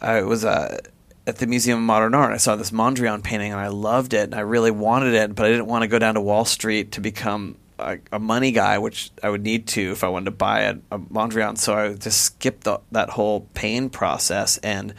[0.01, 0.77] I was uh,
[1.25, 2.33] at the Museum of Modern Art.
[2.33, 4.25] I saw this Mondrian painting, and I loved it.
[4.25, 6.91] And I really wanted it, but I didn't want to go down to Wall Street
[6.93, 10.31] to become a, a money guy, which I would need to if I wanted to
[10.31, 11.57] buy a, a Mondrian.
[11.57, 14.93] So I just skipped the, that whole pain process and.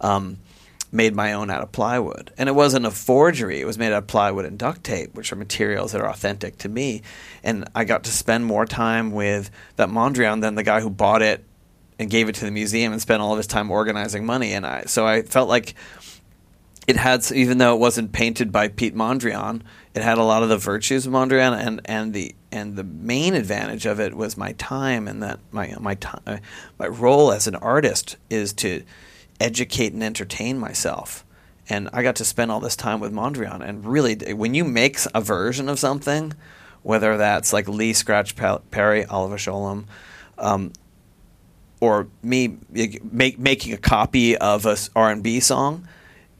[0.00, 0.38] Um,
[0.90, 2.32] made my own out of plywood.
[2.38, 5.32] And it wasn't a forgery, it was made out of plywood and duct tape, which
[5.32, 7.02] are materials that are authentic to me.
[7.42, 11.22] And I got to spend more time with that Mondrian than the guy who bought
[11.22, 11.44] it
[11.98, 14.52] and gave it to the museum and spent all of his time organizing money.
[14.52, 15.74] And I, so I felt like
[16.88, 19.60] it had, even though it wasn't painted by Piet Mondrian,
[19.94, 23.34] it had a lot of the virtues of Mondrian, and, and the and the main
[23.34, 26.38] advantage of it was my time, and that my my time, uh,
[26.78, 28.84] my role as an artist is to
[29.40, 31.24] educate and entertain myself.
[31.68, 33.66] And I got to spend all this time with Mondrian.
[33.66, 36.32] And really, when you make a version of something,
[36.82, 39.84] whether that's like Lee Scratch Perry, Oliver Sholem,
[40.38, 40.72] um,
[41.80, 45.86] or me make, making a copy of a R&B song,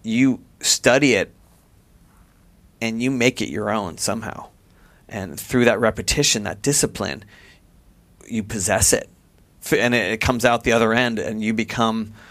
[0.03, 1.33] you study it
[2.81, 4.49] and you make it your own somehow.
[5.09, 7.25] And through that repetition, that discipline,
[8.27, 9.09] you possess it.
[9.77, 12.15] And it comes out the other end, and you become–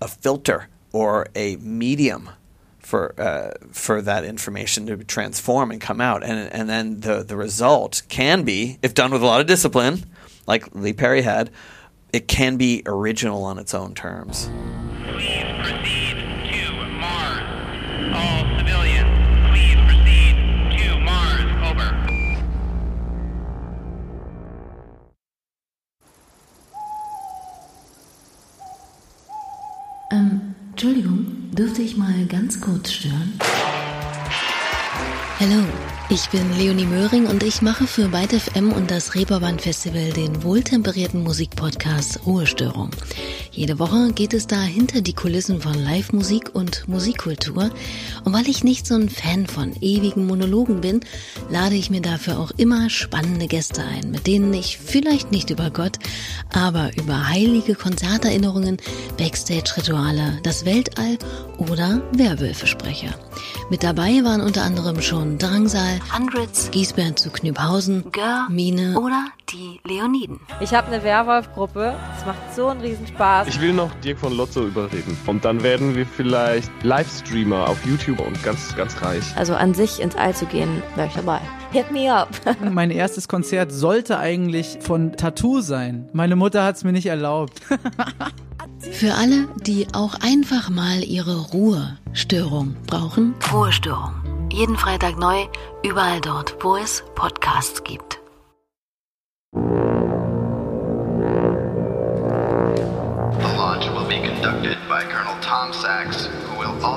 [0.00, 2.30] a filter or a medium
[2.78, 7.36] for uh, for that information to transform and come out, and and then the the
[7.36, 10.06] result can be, if done with a lot of discipline,
[10.46, 11.50] like Lee Perry had,
[12.12, 14.48] it can be original on its own terms.
[32.28, 33.38] Ganz kurz stören?
[35.40, 35.64] Hallo,
[36.10, 38.34] ich bin Leonie Möhring und ich mache für Byte
[38.72, 42.90] und das Reeperbahn Festival den wohltemperierten Musikpodcast Ruhestörung.
[43.58, 47.70] Jede Woche geht es da hinter die Kulissen von Live-Musik und Musikkultur.
[48.22, 51.00] Und weil ich nicht so ein Fan von ewigen Monologen bin,
[51.50, 55.70] lade ich mir dafür auch immer spannende Gäste ein, mit denen ich vielleicht nicht über
[55.70, 55.98] Gott,
[56.54, 58.76] aber über heilige Konzerterinnerungen,
[59.16, 61.18] Backstage-Rituale, das Weltall
[61.56, 63.12] oder Werwölfe spreche.
[63.70, 69.80] Mit dabei waren unter anderem schon Drangsal, Hundreds, Giesbert zu Knübhausen, Gör, Mine oder die
[69.84, 70.40] Leoniden.
[70.60, 71.94] Ich habe eine Werwolf-Gruppe.
[72.18, 73.47] Es macht so einen Riesenspaß.
[73.48, 75.16] Ich will noch Dirk von Lotzo überreden.
[75.26, 79.24] Und dann werden wir vielleicht Livestreamer auf YouTube und ganz, ganz reich.
[79.36, 81.40] Also an sich ins All zu gehen, wäre ich dabei.
[81.72, 82.28] Hit me up.
[82.70, 86.10] mein erstes Konzert sollte eigentlich von Tattoo sein.
[86.12, 87.62] Meine Mutter hat es mir nicht erlaubt.
[88.92, 93.34] Für alle, die auch einfach mal ihre Ruhestörung brauchen.
[93.50, 94.12] Ruhestörung.
[94.52, 95.46] Jeden Freitag neu,
[95.82, 98.20] überall dort, wo es Podcasts gibt.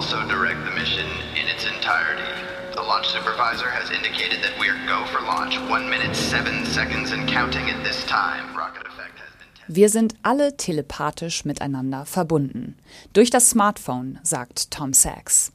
[0.01, 1.05] Also direct the mission
[1.39, 2.23] in its entirety.
[2.73, 5.59] The launch supervisor has indicated that we're go for launch.
[5.69, 8.57] One minute, seven seconds, and counting at this time.
[8.57, 9.29] Rocket effect has.
[9.67, 12.77] Wir sind alle telepathisch miteinander verbunden.
[13.13, 15.51] Durch das Smartphone, sagt Tom Sachs.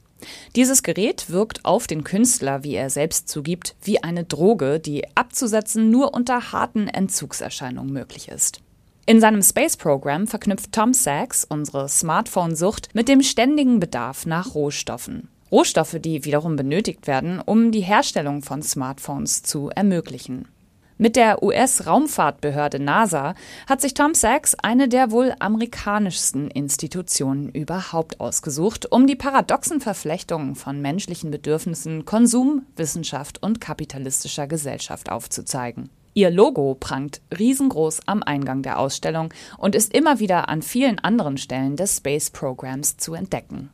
[0.55, 5.89] Dieses Gerät wirkt auf den Künstler, wie er selbst zugibt, wie eine Droge, die abzusetzen
[5.89, 8.61] nur unter harten Entzugserscheinungen möglich ist.
[9.09, 15.29] In seinem Space-Programm verknüpft Tom Sachs unsere Smartphone-Sucht mit dem ständigen Bedarf nach Rohstoffen.
[15.49, 20.49] Rohstoffe, die wiederum benötigt werden, um die Herstellung von Smartphones zu ermöglichen.
[20.97, 23.33] Mit der US-Raumfahrtbehörde NASA
[23.65, 30.55] hat sich Tom Sachs eine der wohl amerikanischsten Institutionen überhaupt ausgesucht, um die paradoxen Verflechtungen
[30.55, 35.89] von menschlichen Bedürfnissen, Konsum, Wissenschaft und kapitalistischer Gesellschaft aufzuzeigen.
[36.17, 41.37] Ihr Logo prangt riesengroß am Eingang der Ausstellung und ist immer wieder an vielen anderen
[41.37, 43.69] Stellen des Space Programs zu entdecken.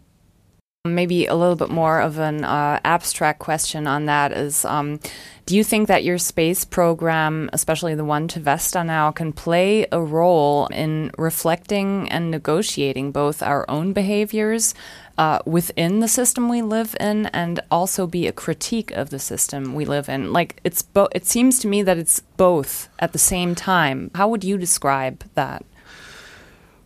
[0.85, 4.99] Maybe a little bit more of an uh, abstract question on that is um,
[5.45, 9.87] Do you think that your space program, especially the one to Vesta now, can play
[9.93, 14.75] a role in reflecting and negotiating both our own behaviors
[15.17, 19.75] uh, within the system we live in and also be a critique of the system
[19.75, 20.33] we live in?
[20.33, 24.11] Like, it's bo- it seems to me that it's both at the same time.
[24.15, 25.63] How would you describe that?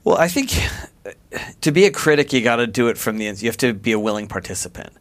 [0.08, 0.54] Well, I think
[1.60, 3.42] to be a critic, you got to do it from the end.
[3.42, 4.94] You have to be a willing participant.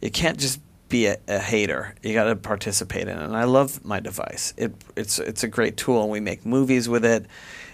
[0.00, 1.96] You can't just be a, a hater.
[2.00, 3.20] You got to participate in it.
[3.20, 4.54] And I love my device.
[4.56, 7.26] It it's it's a great tool, and we make movies with it.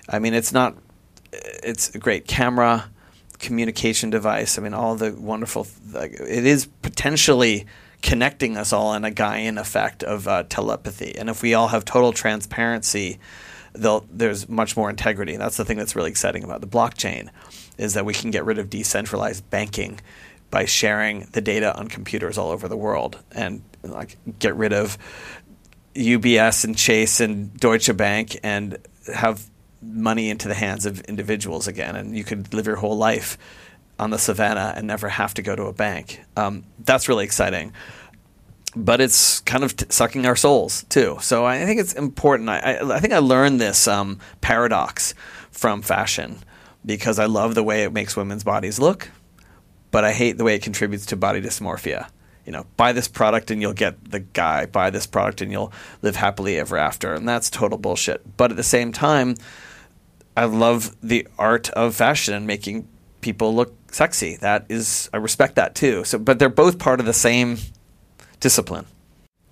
[0.09, 0.79] I mean, it's not.
[1.31, 2.89] It's a great camera,
[3.39, 4.59] communication device.
[4.59, 5.67] I mean, all the wonderful.
[5.93, 7.67] Like, it is potentially
[8.01, 11.19] connecting us all in a Gaian effect of uh, telepathy.
[11.19, 13.19] And if we all have total transparency,
[14.11, 15.35] there's much more integrity.
[15.35, 17.31] And That's the thing that's really exciting about the blockchain,
[17.77, 20.01] is that we can get rid of decentralized banking
[20.51, 24.97] by sharing the data on computers all over the world and like get rid of
[25.95, 28.79] UBS and Chase and Deutsche Bank and
[29.15, 29.49] have
[29.83, 33.39] money into the hands of individuals again, and you could live your whole life
[33.99, 36.21] on the savannah and never have to go to a bank.
[36.37, 37.73] Um, that's really exciting.
[38.81, 41.19] But it's kind of t- sucking our souls too.
[41.21, 42.49] So I think it's important.
[42.49, 45.15] I, I, I think I learned this um, paradox
[45.51, 46.39] from fashion
[46.87, 49.11] because I love the way it makes women's bodies look,
[49.91, 52.09] but I hate the way it contributes to body dysmorphia.
[52.47, 54.67] You know, buy this product and you'll get the guy.
[54.67, 57.15] Buy this product and you'll live happily ever after.
[57.15, 58.37] And that's total bullshit.
[58.37, 59.35] But at the same time,
[60.37, 62.89] I love the art of fashion and making
[63.21, 64.37] people look sexy.
[64.37, 66.05] That is, I respect that too.
[66.05, 67.59] So, but they're both part of the same
[68.41, 68.87] discipline.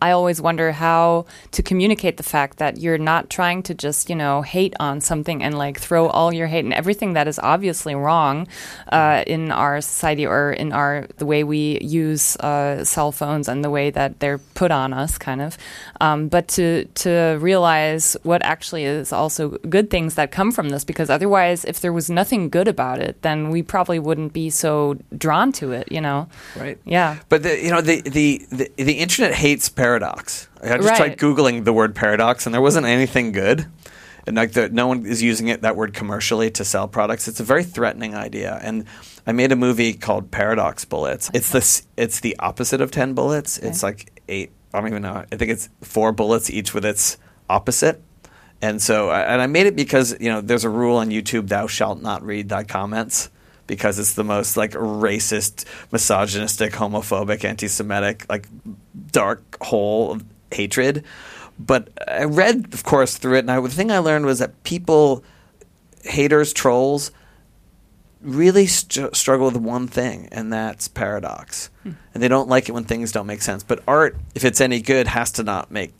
[0.01, 4.17] I always wonder how to communicate the fact that you're not trying to just, you
[4.17, 7.95] know, hate on something and like throw all your hate and everything that is obviously
[7.95, 8.47] wrong
[8.93, 13.65] uh, in our society or in our the way we use uh, cell phones and
[13.65, 15.57] the way that they're put on us, kind of.
[16.01, 20.85] Um, but to to realize what actually is also good things that come from this,
[20.85, 24.99] because otherwise, if there was nothing good about it, then we probably wouldn't be so
[25.17, 26.29] drawn to it, you know.
[26.57, 26.79] Right.
[26.85, 27.19] Yeah.
[27.29, 30.49] But the, you know the the the, the internet hates paradox.
[30.63, 30.97] I just Right.
[30.97, 33.67] tried googling the word paradox, and there wasn't anything good.
[34.27, 37.29] And like the, no one is using it that word commercially to sell products.
[37.29, 38.59] It's a very threatening idea.
[38.61, 38.85] And
[39.27, 41.31] I made a movie called Paradox Bullets.
[41.33, 41.87] It's this.
[41.97, 43.59] It's the opposite of ten bullets.
[43.59, 44.51] It's like eight.
[44.75, 45.25] I don't even know.
[45.33, 47.17] I think it's four bullets each with its
[47.49, 48.03] opposite.
[48.61, 51.47] And so, I- and I made it because you know there's a rule on YouTube:
[51.49, 53.31] "Thou shalt not read thy comments."
[53.69, 58.47] Because it's the most like racist, misogynistic, homophobic, anti-Semitic, like
[59.13, 61.05] dark hole of hatred.
[61.59, 64.63] But I read, of course, through it, and I, the thing I learned was that
[64.63, 65.25] people,
[66.05, 67.13] haters, trolls,
[68.21, 71.71] really str- struggle with one thing, and that's paradox.
[71.83, 71.93] Hmm.
[72.13, 73.63] And they don't like it when things don't make sense.
[73.63, 75.95] But art, if it's any good, has to not make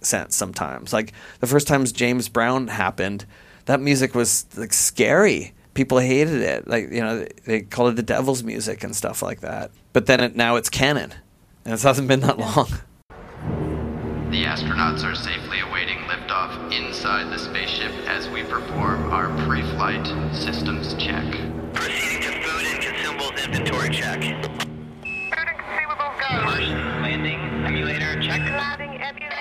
[0.00, 0.92] sense sometimes.
[0.92, 3.26] Like the first times James Brown happened,
[3.66, 5.52] that music was like scary.
[5.74, 6.68] People hated it.
[6.68, 9.70] Like you know, they called it the devil's music and stuff like that.
[9.92, 11.12] But then it, now it's canon,
[11.64, 12.68] and it hasn't been that long.
[14.30, 20.94] The astronauts are safely awaiting liftoff inside the spaceship as we perform our pre-flight systems
[20.94, 21.24] check.
[21.72, 24.20] Proceeding to food and consumables inventory check.
[24.22, 26.26] Food and consumables go.
[27.02, 28.40] Landing emulator check.
[28.40, 29.34] Landing emulator.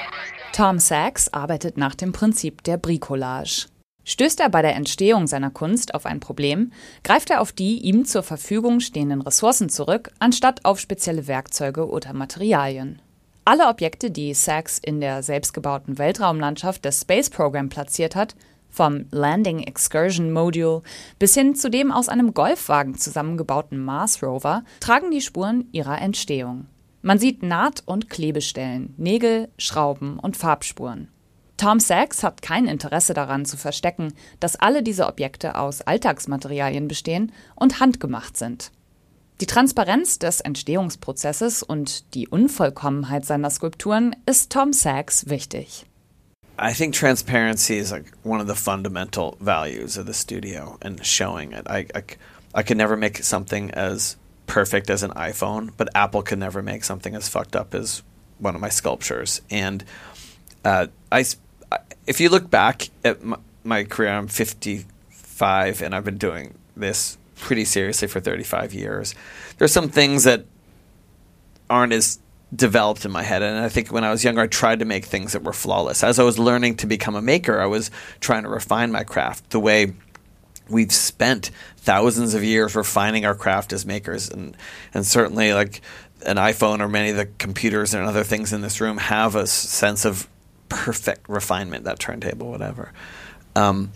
[0.53, 3.67] Tom Sachs arbeitet nach dem Prinzip der Bricolage.
[4.05, 6.73] Stößt er bei der Entstehung seiner Kunst auf ein Problem,
[7.03, 12.13] greift er auf die ihm zur Verfügung stehenden Ressourcen zurück, anstatt auf spezielle Werkzeuge oder
[12.13, 13.01] Materialien.
[13.45, 18.35] Alle Objekte, die Sachs in der selbstgebauten Weltraumlandschaft des Space Program platziert hat,
[18.69, 20.81] vom Landing Excursion Module
[21.19, 26.65] bis hin zu dem aus einem Golfwagen zusammengebauten Mars Rover, tragen die Spuren ihrer Entstehung.
[27.01, 31.09] Man sieht Naht- und Klebestellen, Nägel, Schrauben und Farbspuren.
[31.57, 37.31] Tom Sachs hat kein Interesse daran zu verstecken, dass alle diese Objekte aus Alltagsmaterialien bestehen
[37.55, 38.71] und handgemacht sind.
[39.41, 45.85] Die Transparenz des Entstehungsprozesses und die Unvollkommenheit seiner Skulpturen ist Tom Sachs wichtig.
[46.59, 51.51] I think transparency is like one of the fundamental values of the studio and showing
[51.51, 51.67] it.
[51.67, 52.03] I, I,
[52.53, 56.83] I could never make something as perfect as an iPhone, but Apple could never make
[56.83, 58.03] something as fucked up as
[58.39, 59.41] one of my sculptures.
[59.49, 59.83] And
[60.63, 61.25] uh, I-
[62.07, 67.17] if you look back at my, my career, I'm 55 and I've been doing this
[67.35, 69.15] pretty seriously for 35 years.
[69.57, 70.45] There's some things that
[71.69, 72.19] aren't as
[72.55, 73.41] developed in my head.
[73.41, 76.03] And I think when I was younger, I tried to make things that were flawless.
[76.03, 79.49] As I was learning to become a maker, I was trying to refine my craft
[79.49, 79.93] the way
[80.69, 84.29] we've spent thousands of years refining our craft as makers.
[84.29, 84.55] And,
[84.93, 85.81] and certainly, like
[86.25, 89.47] an iPhone or many of the computers and other things in this room have a
[89.47, 90.27] sense of
[90.73, 92.91] perfect refinement, that turntable, whatever.
[93.55, 93.91] Um,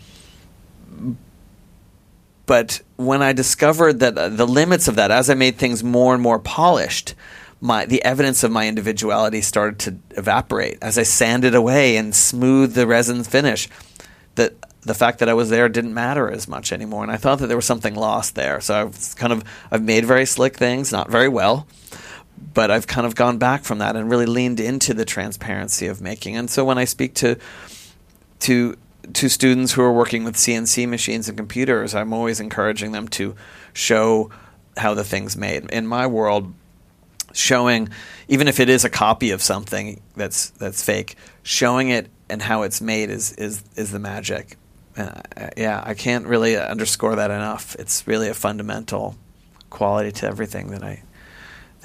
[2.46, 6.14] but when I discovered that uh, the limits of that, as I made things more
[6.14, 7.16] and more polished,
[7.60, 12.76] my the evidence of my individuality started to evaporate as I sanded away and smoothed
[12.76, 13.68] the resin finish.
[14.36, 17.40] That the fact that I was there didn't matter as much anymore, and I thought
[17.40, 18.62] that there was something lost there.
[18.62, 21.68] So I've kind of I've made very slick things, not very well,
[22.54, 26.02] but I've kind of gone back from that and really leaned into the transparency of
[26.02, 26.36] making.
[26.36, 27.38] And so when I speak to
[28.42, 28.78] to
[29.14, 33.36] to students who are working with CNC machines and computers, I'm always encouraging them to
[33.74, 34.30] show
[34.76, 35.70] how the thing's made.
[35.72, 36.54] In my world,
[37.34, 37.90] showing
[38.28, 42.64] even if it is a copy of something that's that's fake, showing it and how
[42.64, 44.58] it's made is is is the magic.
[44.98, 45.22] Uh,
[45.56, 47.76] yeah, I can't really underscore that enough.
[47.78, 49.16] It's really a fundamental
[49.70, 51.04] quality to everything that I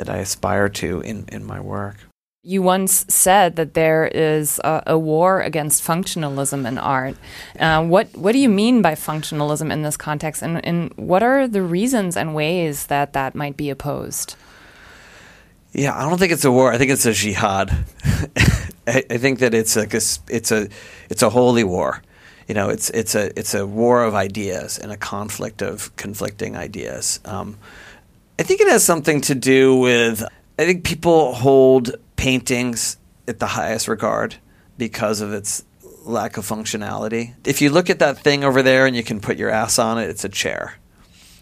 [0.02, 1.96] that I aspire to in, in my work.
[2.42, 7.14] You once said that there is a, a war against functionalism in art.
[7.56, 11.46] Uh, what what do you mean by functionalism in this context, and, and what are
[11.46, 14.34] the reasons and ways that that might be opposed?
[15.72, 16.72] Yeah, I don't think it's a war.
[16.72, 17.70] I think it's a jihad.
[18.88, 20.68] I, I, think that it's like a, it's a
[21.10, 22.02] it's a holy war.
[22.48, 26.56] You know, it's it's a it's a war of ideas and a conflict of conflicting
[26.56, 27.20] ideas.
[27.24, 27.56] Um,
[28.38, 30.24] I think it has something to do with.
[30.58, 32.96] I think people hold paintings
[33.28, 34.36] at the highest regard
[34.78, 35.64] because of its
[36.04, 37.34] lack of functionality.
[37.46, 39.98] If you look at that thing over there and you can put your ass on
[39.98, 40.78] it, it's a chair.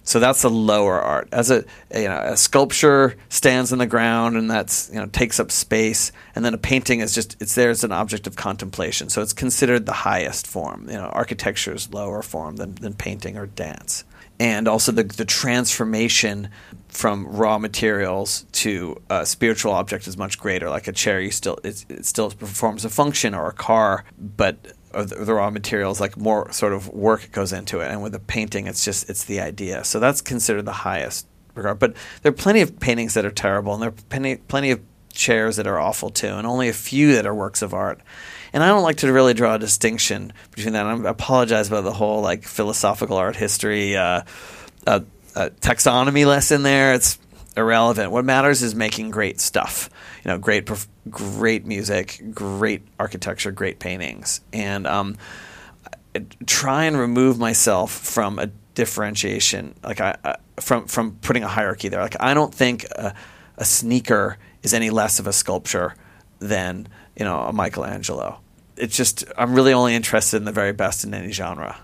[0.02, 1.28] So that's the lower art.
[1.30, 1.64] As a
[1.94, 6.10] you know, a sculpture stands in the ground and that's you know takes up space,
[6.34, 9.08] and then a painting is just it's there as an object of contemplation.
[9.10, 10.88] So it's considered the highest form.
[10.88, 14.04] You know, architecture is lower form than, than painting or dance
[14.40, 16.48] and also the, the transformation
[16.90, 20.68] from raw materials to a spiritual object is much greater.
[20.68, 24.74] Like a chair, you still it, it still performs a function, or a car, but
[24.92, 27.90] the, the, raw materials, like more sort of work goes into it.
[27.90, 29.84] And with a painting, it's just it's the idea.
[29.84, 31.78] So that's considered the highest regard.
[31.78, 34.80] But there are plenty of paintings that are terrible, and there are plenty plenty of
[35.12, 38.00] chairs that are awful too, and only a few that are works of art.
[38.52, 40.86] And I don't like to really draw a distinction between that.
[40.86, 44.22] I apologize about the whole like philosophical art history uh,
[44.86, 45.00] uh,
[45.34, 46.94] uh, taxonomy lesson there.
[46.94, 47.18] It's
[47.56, 48.10] irrelevant.
[48.10, 49.90] What matters is making great stuff.
[50.24, 50.68] You know, great,
[51.08, 55.16] great music, great architecture, great paintings, and um,
[56.46, 59.74] try and remove myself from a differentiation.
[59.82, 62.02] Like I, from from putting a hierarchy there.
[62.02, 63.14] Like I don't think a,
[63.56, 65.94] a sneaker is any less of a sculpture
[66.38, 66.88] than
[67.20, 68.40] you know, a Michelangelo.
[68.78, 71.76] It's just, I'm really only interested in the very best in any genre.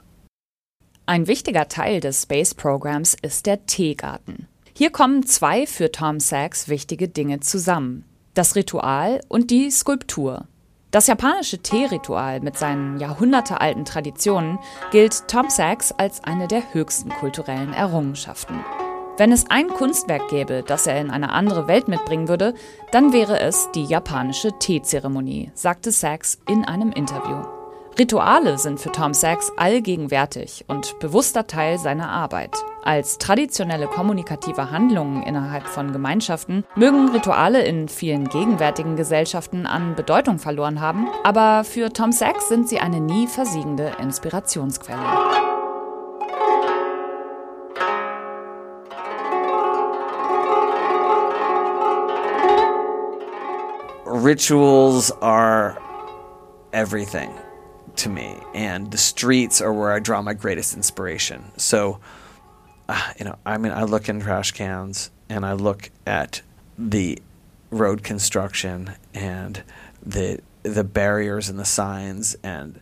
[1.09, 4.49] Ein wichtiger Teil des Space-Programms ist der Teegarten.
[4.73, 8.05] Hier kommen zwei für Tom Sachs wichtige Dinge zusammen.
[8.35, 10.49] Das Ritual und die Skulptur.
[10.91, 14.59] Das japanische Teeritual mit seinen jahrhundertealten Traditionen
[14.91, 18.59] gilt Tom Sachs als eine der höchsten kulturellen Errungenschaften.
[19.17, 22.53] Wenn es ein Kunstwerk gäbe, das er in eine andere Welt mitbringen würde,
[22.91, 27.56] dann wäre es die japanische Teezeremonie, sagte Sachs in einem Interview.
[27.99, 32.55] Rituale sind für Tom Sachs allgegenwärtig und bewusster Teil seiner Arbeit.
[32.83, 40.39] Als traditionelle kommunikative Handlungen innerhalb von Gemeinschaften mögen Rituale in vielen gegenwärtigen Gesellschaften an Bedeutung
[40.39, 45.01] verloren haben, aber für Tom Sachs sind sie eine nie versiegende Inspirationsquelle.
[54.07, 55.79] rituals are
[56.73, 57.31] everything
[57.99, 61.45] to me, and the streets are where I draw my greatest inspiration.
[61.57, 62.01] So,
[62.89, 66.43] uh, you know, I mean, I look in trash cans and I look at
[66.79, 67.19] the
[67.71, 69.63] road construction and
[70.05, 72.81] the the barriers and the signs and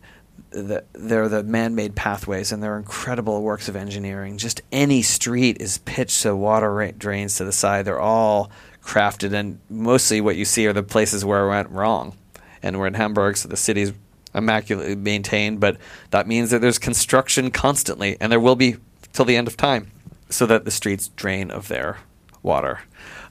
[0.51, 4.39] the, they're the man-made pathways and they're incredible works of engineering.
[4.39, 7.85] Just any street is pitched so water drains to the side.
[7.85, 8.51] They're all
[8.83, 12.17] crafted, and mostly what you see are the places where it went wrong.
[12.63, 13.93] And we're in Hamburg, so the city's
[14.35, 15.77] immaculately maintained, but
[16.11, 18.77] that means that there's construction constantly, and there will be
[19.13, 19.91] till the end of time,
[20.29, 21.99] so that the streets drain of their
[22.43, 22.81] water.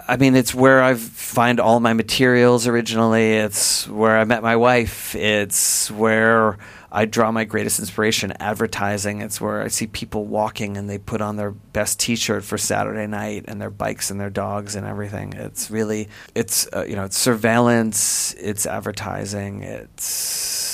[0.05, 3.35] I mean, it's where I find all my materials originally.
[3.35, 5.15] It's where I met my wife.
[5.15, 6.57] It's where
[6.91, 8.33] I draw my greatest inspiration.
[8.39, 9.21] Advertising.
[9.21, 13.07] It's where I see people walking and they put on their best T-shirt for Saturday
[13.07, 15.33] night and their bikes and their dogs and everything.
[15.33, 18.33] It's really, it's uh, you know, it's surveillance.
[18.33, 19.63] It's advertising.
[19.63, 20.72] It's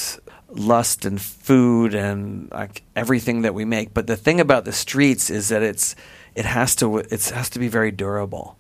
[0.52, 3.94] lust and food and like everything that we make.
[3.94, 5.96] But the thing about the streets is that it's
[6.36, 8.58] it has to it has to be very durable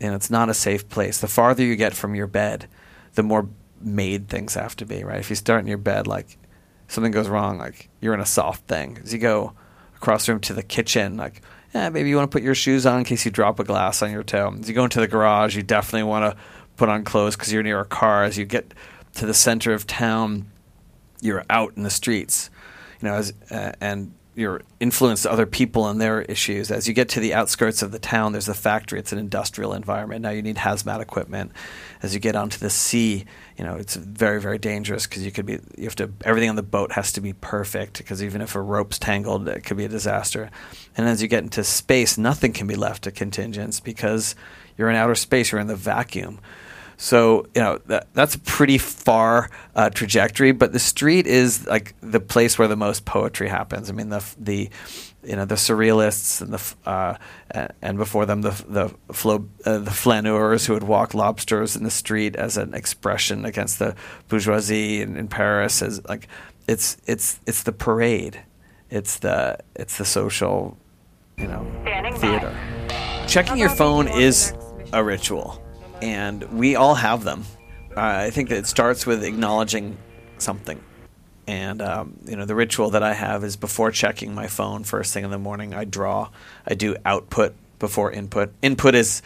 [0.00, 1.20] and it's not a safe place.
[1.20, 2.68] The farther you get from your bed,
[3.14, 3.48] the more
[3.80, 5.20] made things have to be, right?
[5.20, 6.38] If you start in your bed, like
[6.88, 8.98] something goes wrong, like you're in a soft thing.
[9.02, 9.52] As you go
[9.96, 11.42] across the room to the kitchen, like,
[11.74, 14.02] yeah, maybe you want to put your shoes on in case you drop a glass
[14.02, 14.54] on your toe.
[14.58, 16.42] As you go into the garage, you definitely want to
[16.76, 18.24] put on clothes because you're near a car.
[18.24, 18.72] As you get
[19.14, 20.50] to the center of town,
[21.20, 22.50] you're out in the streets,
[23.00, 26.70] you know, as, uh, and you're influenced other people and their issues.
[26.70, 28.98] As you get to the outskirts of the town, there's a factory.
[28.98, 30.20] It's an industrial environment.
[30.20, 31.52] Now you need hazmat equipment.
[32.02, 33.24] As you get onto the sea,
[33.56, 36.56] you know it's very very dangerous because you could be you have to everything on
[36.56, 39.86] the boat has to be perfect because even if a rope's tangled, it could be
[39.86, 40.50] a disaster.
[40.98, 44.34] And as you get into space, nothing can be left to contingents because
[44.76, 45.50] you're in outer space.
[45.50, 46.40] You're in the vacuum.
[46.96, 51.94] So you know that, that's a pretty far uh, trajectory, but the street is like
[52.00, 53.90] the place where the most poetry happens.
[53.90, 54.70] I mean the the
[55.22, 57.16] you know the surrealists and the uh,
[57.82, 61.90] and before them the the flo, uh, the flaneurs who would walk lobsters in the
[61.90, 63.94] street as an expression against the
[64.28, 66.28] bourgeoisie in, in Paris as like
[66.66, 68.40] it's it's it's the parade,
[68.88, 70.78] it's the it's the social
[71.36, 71.66] you know
[72.16, 72.56] theater.
[73.26, 74.54] Checking your phone is
[74.94, 75.60] a ritual
[76.02, 77.44] and we all have them.
[77.96, 79.96] Uh, I think that it starts with acknowledging
[80.38, 80.82] something.
[81.46, 85.14] And um, you know, the ritual that I have is before checking my phone first
[85.14, 86.30] thing in the morning, I draw.
[86.66, 88.52] I do output before input.
[88.62, 89.22] Input is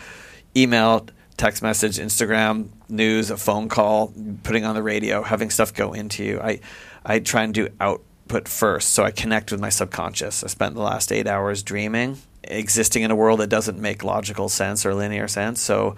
[0.56, 1.06] email,
[1.36, 4.12] text message, Instagram, news, a phone call,
[4.42, 6.40] putting on the radio, having stuff go into you.
[6.40, 6.60] I
[7.04, 10.44] I try and do output first, so I connect with my subconscious.
[10.44, 14.50] I spent the last eight hours dreaming, existing in a world that doesn't make logical
[14.50, 15.62] sense or linear sense.
[15.62, 15.96] So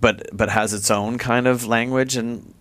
[0.00, 2.54] but but has its own kind of language and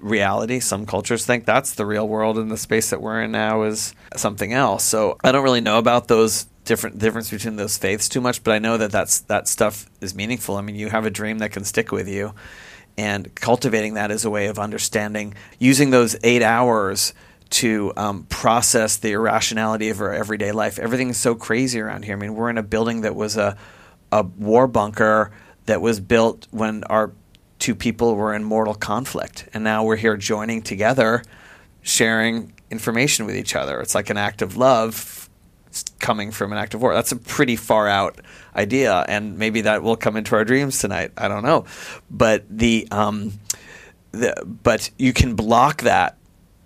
[0.00, 0.60] reality.
[0.60, 3.94] Some cultures think that's the real world, and the space that we're in now is
[4.16, 4.84] something else.
[4.84, 8.52] So I don't really know about those different difference between those faiths too much, but
[8.52, 10.56] I know that that's that stuff is meaningful.
[10.56, 12.34] I mean, you have a dream that can stick with you,
[12.96, 17.14] and cultivating that is a way of understanding using those eight hours
[17.48, 20.80] to um, process the irrationality of our everyday life.
[20.80, 22.16] Everything's so crazy around here.
[22.16, 23.56] I mean, we're in a building that was a
[24.12, 25.32] a war bunker
[25.66, 27.12] that was built when our
[27.58, 29.48] two people were in mortal conflict.
[29.52, 31.22] And now we're here joining together,
[31.82, 33.80] sharing information with each other.
[33.80, 35.28] It's like an act of love
[35.98, 36.94] coming from an act of war.
[36.94, 38.20] That's a pretty far out
[38.54, 41.12] idea, and maybe that will come into our dreams tonight.
[41.18, 41.66] I don't know,
[42.10, 43.34] but the, um,
[44.12, 46.16] the but you can block that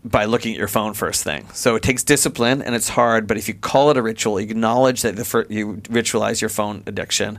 [0.05, 1.46] by looking at your phone first thing.
[1.53, 4.48] So it takes discipline and it's hard, but if you call it a ritual, you
[4.48, 7.38] acknowledge that the fir- you ritualize your phone addiction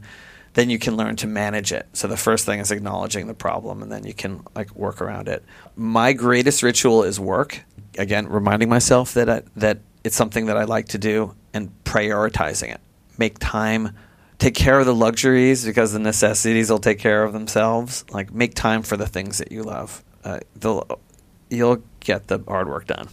[0.54, 1.88] then you can learn to manage it.
[1.94, 5.28] So the first thing is acknowledging the problem and then you can like work around
[5.28, 5.44] it.
[5.76, 7.64] My greatest ritual is work.
[7.98, 12.74] Again, reminding myself that I, that it's something that I like to do and prioritizing
[12.74, 12.82] it.
[13.18, 13.96] Make time
[14.42, 18.04] take care of the luxuries because the necessities will take care of themselves.
[18.10, 20.04] Like make time for the things that you love.
[20.24, 20.40] Uh,
[21.50, 23.08] you'll get the hard work done.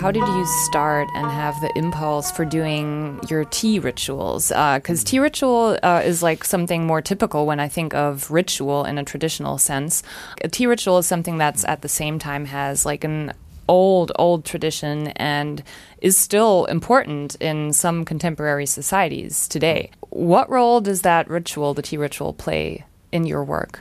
[0.00, 4.48] How did you start and have the impulse for doing your tea rituals?
[4.48, 8.86] Because uh, tea ritual uh, is like something more typical when I think of ritual
[8.86, 10.02] in a traditional sense.
[10.40, 13.34] A tea ritual is something that's at the same time has like an
[13.68, 15.62] old, old tradition and
[16.00, 19.90] is still important in some contemporary societies today.
[20.08, 23.80] What role does that ritual, the tea ritual, play in your work?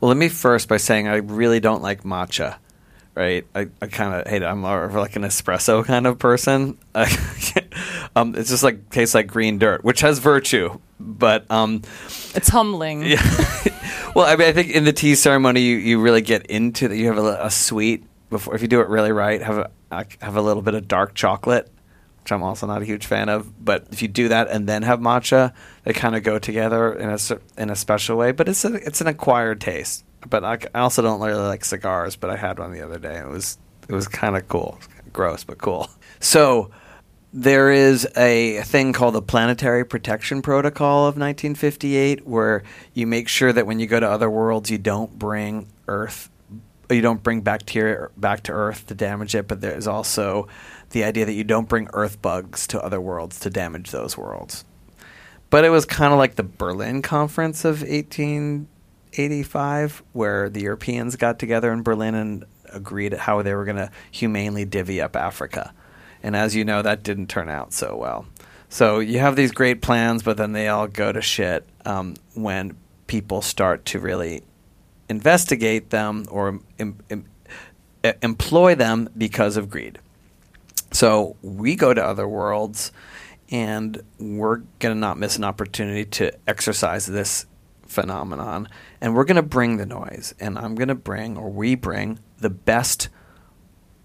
[0.00, 2.58] Well, let me first by saying I really don't like matcha
[3.16, 3.46] right?
[3.54, 4.44] I, I kind of hate it.
[4.44, 6.78] I'm more of like an espresso kind of person.
[8.14, 11.82] um, it's just like tastes like green dirt, which has virtue, but um,
[12.34, 13.02] it's humbling.
[13.02, 13.22] Yeah.
[14.14, 16.96] well, I mean, I think in the tea ceremony, you, you really get into that.
[16.96, 19.40] You have a, a sweet before if you do it really right.
[19.42, 19.58] Have
[19.90, 21.70] a have a little bit of dark chocolate,
[22.22, 23.64] which I'm also not a huge fan of.
[23.64, 25.54] But if you do that and then have matcha,
[25.84, 27.18] they kind of go together in a
[27.56, 28.32] in a special way.
[28.32, 32.16] But it's a, it's an acquired taste but I, I also don't really like cigars.
[32.16, 33.18] But I had one the other day.
[33.18, 33.58] It was
[33.88, 34.78] it was kind of cool,
[35.12, 35.88] gross but cool.
[36.18, 36.70] So
[37.32, 42.62] there is a thing called the Planetary Protection Protocol of 1958, where
[42.94, 46.30] you make sure that when you go to other worlds, you don't bring Earth,
[46.88, 49.46] you don't bring bacteria back to Earth to damage it.
[49.46, 50.48] But there's also
[50.90, 54.64] the idea that you don't bring Earth bugs to other worlds to damage those worlds.
[55.50, 58.66] But it was kind of like the Berlin Conference of 18
[59.16, 63.90] 85, where the Europeans got together in Berlin and agreed how they were going to
[64.10, 65.72] humanely divvy up Africa.
[66.22, 68.26] And as you know, that didn't turn out so well.
[68.68, 72.76] So you have these great plans, but then they all go to shit um, when
[73.06, 74.42] people start to really
[75.08, 77.24] investigate them or em- em-
[78.22, 79.98] employ them because of greed.
[80.92, 82.92] So we go to other worlds
[83.50, 87.46] and we're going to not miss an opportunity to exercise this
[87.86, 88.68] phenomenon.
[89.00, 90.34] And we're going to bring the noise.
[90.38, 93.08] And I'm going to bring, or we bring, the best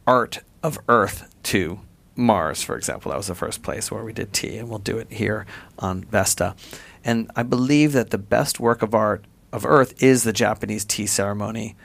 [0.08, 1.80] art of Earth to
[2.16, 3.12] Mars, for example.
[3.12, 5.46] That was the first place where we did tea, and we'll do it here
[5.80, 6.56] on Vesta.
[7.04, 11.08] And I believe that the best work of art of Earth is the Japanese tea
[11.08, 11.76] ceremony.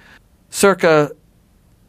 [0.51, 1.11] Circa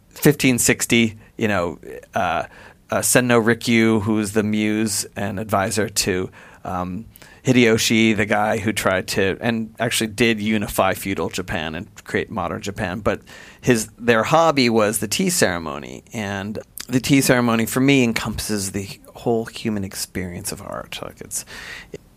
[0.10, 1.80] 1560, you know,
[2.16, 2.45] uh,
[2.89, 6.32] uh, Sen no Rikyu, who's the muse and advisor to
[6.64, 7.05] um,
[7.47, 12.61] Hideyoshi, the guy who tried to and actually did unify feudal Japan and create modern
[12.61, 13.21] Japan, but
[13.61, 18.99] his their hobby was the tea ceremony, and the tea ceremony for me encompasses the
[19.15, 20.99] whole human experience of art.
[21.01, 21.45] Like it's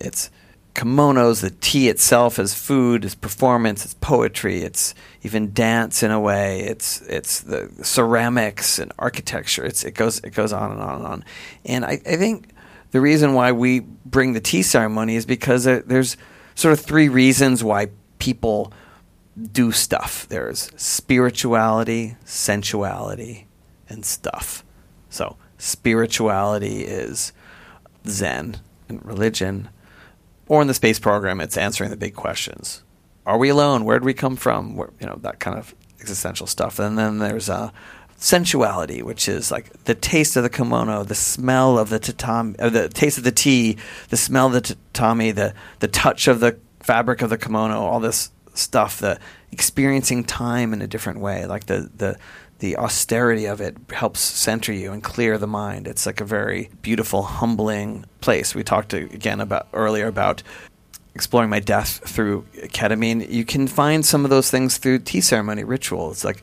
[0.01, 0.31] it's
[0.75, 6.19] kimonos, the tea itself as food, as performance, it's poetry, it's even dance in a
[6.19, 6.63] way.
[6.63, 9.65] It's it's the ceramics and architecture.
[9.65, 11.25] It's it goes it goes on and on and on.
[11.65, 12.49] And I, I think
[12.91, 16.17] the reason why we bring the tea ceremony is because there's
[16.55, 17.89] sort of three reasons why
[18.19, 18.73] people
[19.53, 20.27] do stuff.
[20.29, 23.47] There's spirituality, sensuality,
[23.89, 24.65] and stuff.
[25.09, 27.33] So spirituality is
[28.07, 28.57] Zen
[28.89, 29.69] and religion
[30.51, 32.83] or in the space program, it's answering the big questions:
[33.25, 33.85] Are we alone?
[33.85, 34.75] Where did we come from?
[34.75, 36.81] Where, you know that kind of existential stuff.
[36.81, 37.71] And then there's uh,
[38.21, 42.69] sensuality, which is like the taste of the kimono, the smell of the tatami, uh,
[42.69, 43.77] the taste of the tea,
[44.11, 47.99] the smell of the tatami, the the touch of the fabric of the kimono, all
[47.99, 49.19] this stuff, the
[49.51, 52.17] experiencing time in a different way, like the the
[52.61, 55.89] the austerity of it helps center you and clear the mind.
[55.89, 58.55] It's like a very beautiful, humbling place.
[58.55, 60.43] We talked to, again about earlier about
[61.15, 63.29] exploring my death through ketamine.
[63.31, 66.11] You can find some of those things through tea ceremony ritual.
[66.11, 66.43] It's like,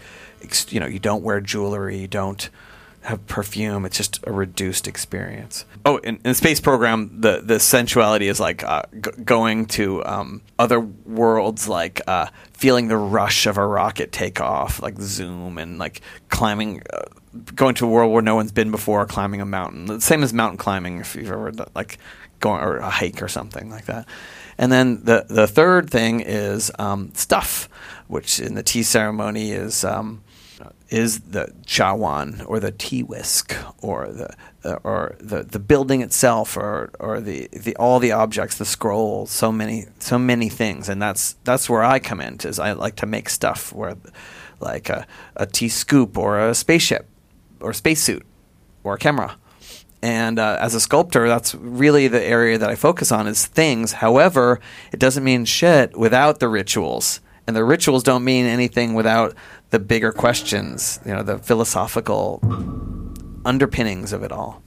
[0.70, 2.50] you know, you don't wear jewelry, you don't
[3.02, 3.86] have perfume.
[3.86, 5.66] It's just a reduced experience.
[5.86, 10.04] Oh, in, in the space program, the the sensuality is like uh, g- going to
[10.06, 15.80] um, other worlds, like uh, feeling the rush of a rocket takeoff, like zoom, and
[15.80, 17.04] like climbing, uh,
[17.56, 19.86] going to a world where no one's been before, climbing a mountain.
[19.86, 22.00] The same as mountain climbing, if you've ever done, like
[22.42, 24.06] going or a hike or something like that.
[24.58, 27.70] And then the the third thing is um, stuff,
[28.08, 29.84] which in the tea ceremony is.
[29.84, 30.24] Um,
[30.90, 34.34] is the chawan or the tea whisk or the
[34.64, 39.30] uh, or the, the building itself or or the, the all the objects the scrolls
[39.30, 42.96] so many so many things and that's that's where I come in is I like
[42.98, 43.96] to make stuff where
[44.60, 45.06] like a,
[45.36, 47.06] a tea scoop or a spaceship
[47.60, 48.26] or a spacesuit
[48.84, 49.38] or a camera
[50.02, 53.94] and uh, as a sculptor that's really the area that I focus on is things
[53.94, 54.60] however
[54.92, 59.34] it doesn't mean shit without the rituals and the rituals don't mean anything without
[59.70, 62.42] the bigger questions, you know, the philosophical
[63.46, 64.62] underpinnings of it all.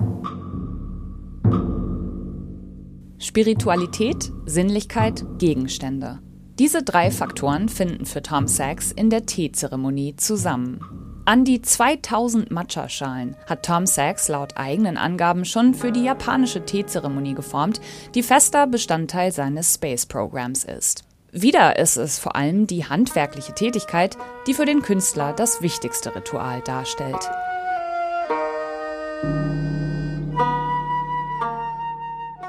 [3.18, 6.20] Spiritualität, Sinnlichkeit, Gegenstände.
[6.58, 10.80] Diese drei Faktoren finden für Tom Sachs in der Teezeremonie zusammen.
[11.26, 17.34] An die 2000 Matcha-Schalen hat Tom Sachs laut eigenen Angaben schon für die japanische Teezeremonie
[17.34, 17.80] geformt,
[18.14, 21.04] die fester Bestandteil seines Space-Programms ist.
[21.30, 24.16] Wieder ist es vor allem die handwerkliche Tätigkeit,
[24.46, 27.30] die für den Künstler das wichtigste Ritual darstellt.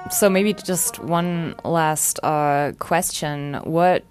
[0.10, 4.04] So maybe just one last uh, question: What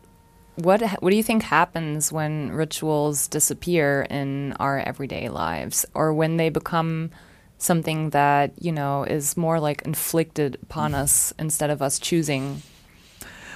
[0.61, 6.37] what what do you think happens when rituals disappear in our everyday lives, or when
[6.37, 7.11] they become
[7.59, 12.63] something that you know is more like inflicted upon us instead of us choosing?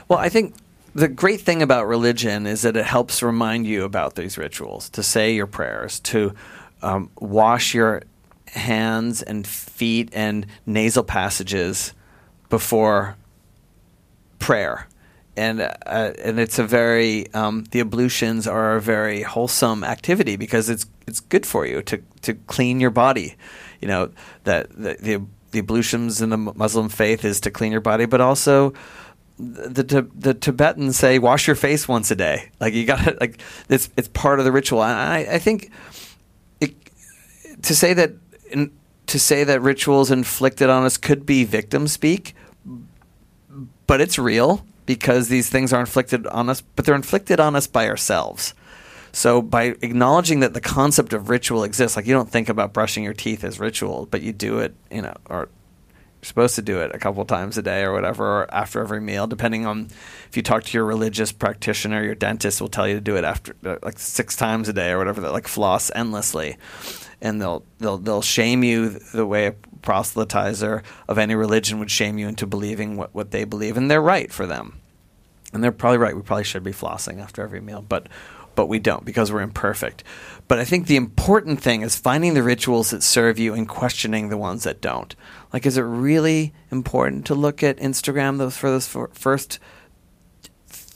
[0.08, 0.54] Well, I think
[0.94, 5.02] the great thing about religion is that it helps remind you about these rituals, to
[5.02, 6.34] say your prayers, to
[6.82, 8.02] um, wash your
[8.46, 11.92] hands and feet and nasal passages
[12.48, 13.16] before
[14.38, 14.86] prayer.
[15.36, 20.68] And uh, and it's a very um, the ablutions are a very wholesome activity because
[20.68, 23.34] it's it's good for you to to clean your body.
[23.80, 24.10] You know
[24.44, 28.20] that the, the the ablutions in the Muslim faith is to clean your body, but
[28.20, 28.74] also
[29.38, 32.50] the the Tibetans say wash your face once a day.
[32.60, 34.80] Like you got like it's it's part of the ritual.
[34.80, 35.70] I I think
[36.60, 36.74] it,
[37.62, 38.12] to say that
[39.06, 42.34] to say that rituals inflicted on us could be victim speak,
[43.86, 47.66] but it's real because these things are inflicted on us, but they're inflicted on us
[47.66, 48.54] by ourselves.
[49.12, 53.04] So by acknowledging that the concept of ritual exists, like you don't think about brushing
[53.04, 55.48] your teeth as ritual, but you do it, you know, or
[56.24, 59.00] you're supposed to do it a couple times a day or whatever, or after every
[59.00, 59.88] meal, depending on
[60.28, 63.24] if you talk to your religious practitioner, your dentist will tell you to do it
[63.24, 65.20] after uh, like six times a day or whatever.
[65.20, 66.56] That like floss endlessly,
[67.20, 69.52] and they'll they'll they'll shame you the way a
[69.82, 74.00] proselytizer of any religion would shame you into believing what, what they believe, and they're
[74.00, 74.80] right for them,
[75.52, 76.16] and they're probably right.
[76.16, 78.08] We probably should be flossing after every meal, but
[78.54, 80.04] but we don't because we're imperfect.
[80.46, 84.28] But I think the important thing is finding the rituals that serve you and questioning
[84.28, 85.14] the ones that don't.
[85.52, 89.58] Like, is it really important to look at Instagram those for those first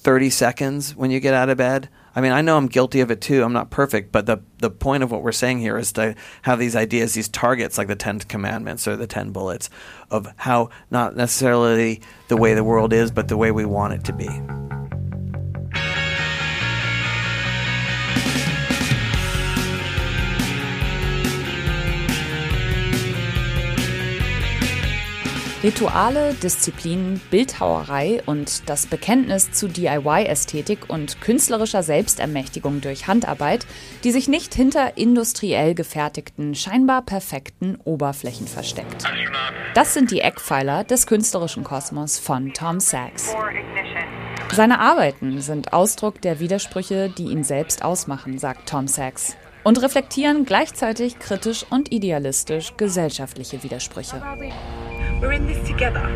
[0.08, 1.88] 30 seconds when you get out of bed.
[2.18, 3.44] I mean, I know I'm guilty of it too.
[3.44, 6.58] I'm not perfect, but the the point of what we're saying here is to have
[6.58, 9.70] these ideas, these targets, like the Ten Commandments or the Ten Bullets,
[10.10, 14.02] of how not necessarily the way the world is, but the way we want it
[14.02, 14.26] to be.
[25.60, 33.66] Rituale, Disziplinen, Bildhauerei und das Bekenntnis zu DIY-Ästhetik und künstlerischer Selbstermächtigung durch Handarbeit,
[34.04, 39.02] die sich nicht hinter industriell gefertigten, scheinbar perfekten Oberflächen versteckt.
[39.74, 43.34] Das sind die Eckpfeiler des künstlerischen Kosmos von Tom Sachs.
[44.54, 50.44] Seine Arbeiten sind Ausdruck der Widersprüche, die ihn selbst ausmachen, sagt Tom Sachs und reflektieren
[50.44, 54.22] gleichzeitig kritisch und idealistisch gesellschaftliche Widersprüche.
[55.20, 56.08] We're in this together.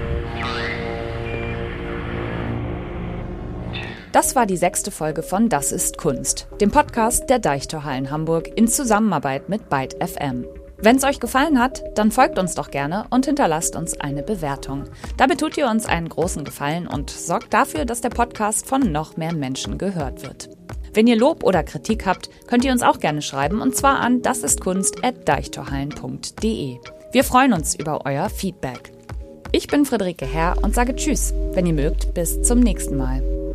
[4.12, 8.68] Das war die sechste Folge von Das ist Kunst, dem Podcast der Deichtorhallen Hamburg in
[8.68, 10.46] Zusammenarbeit mit Byte FM.
[10.78, 14.84] Wenn es euch gefallen hat, dann folgt uns doch gerne und hinterlasst uns eine Bewertung.
[15.16, 19.16] Damit tut ihr uns einen großen Gefallen und sorgt dafür, dass der Podcast von noch
[19.16, 20.48] mehr Menschen gehört wird.
[20.94, 24.22] Wenn ihr Lob oder Kritik habt, könnt ihr uns auch gerne schreiben und zwar an
[24.22, 26.78] dasistkunst@deichtorhallen.de.
[27.12, 28.90] Wir freuen uns über euer Feedback.
[29.52, 31.34] Ich bin Friederike Herr und sage Tschüss.
[31.52, 33.51] Wenn ihr mögt, bis zum nächsten Mal.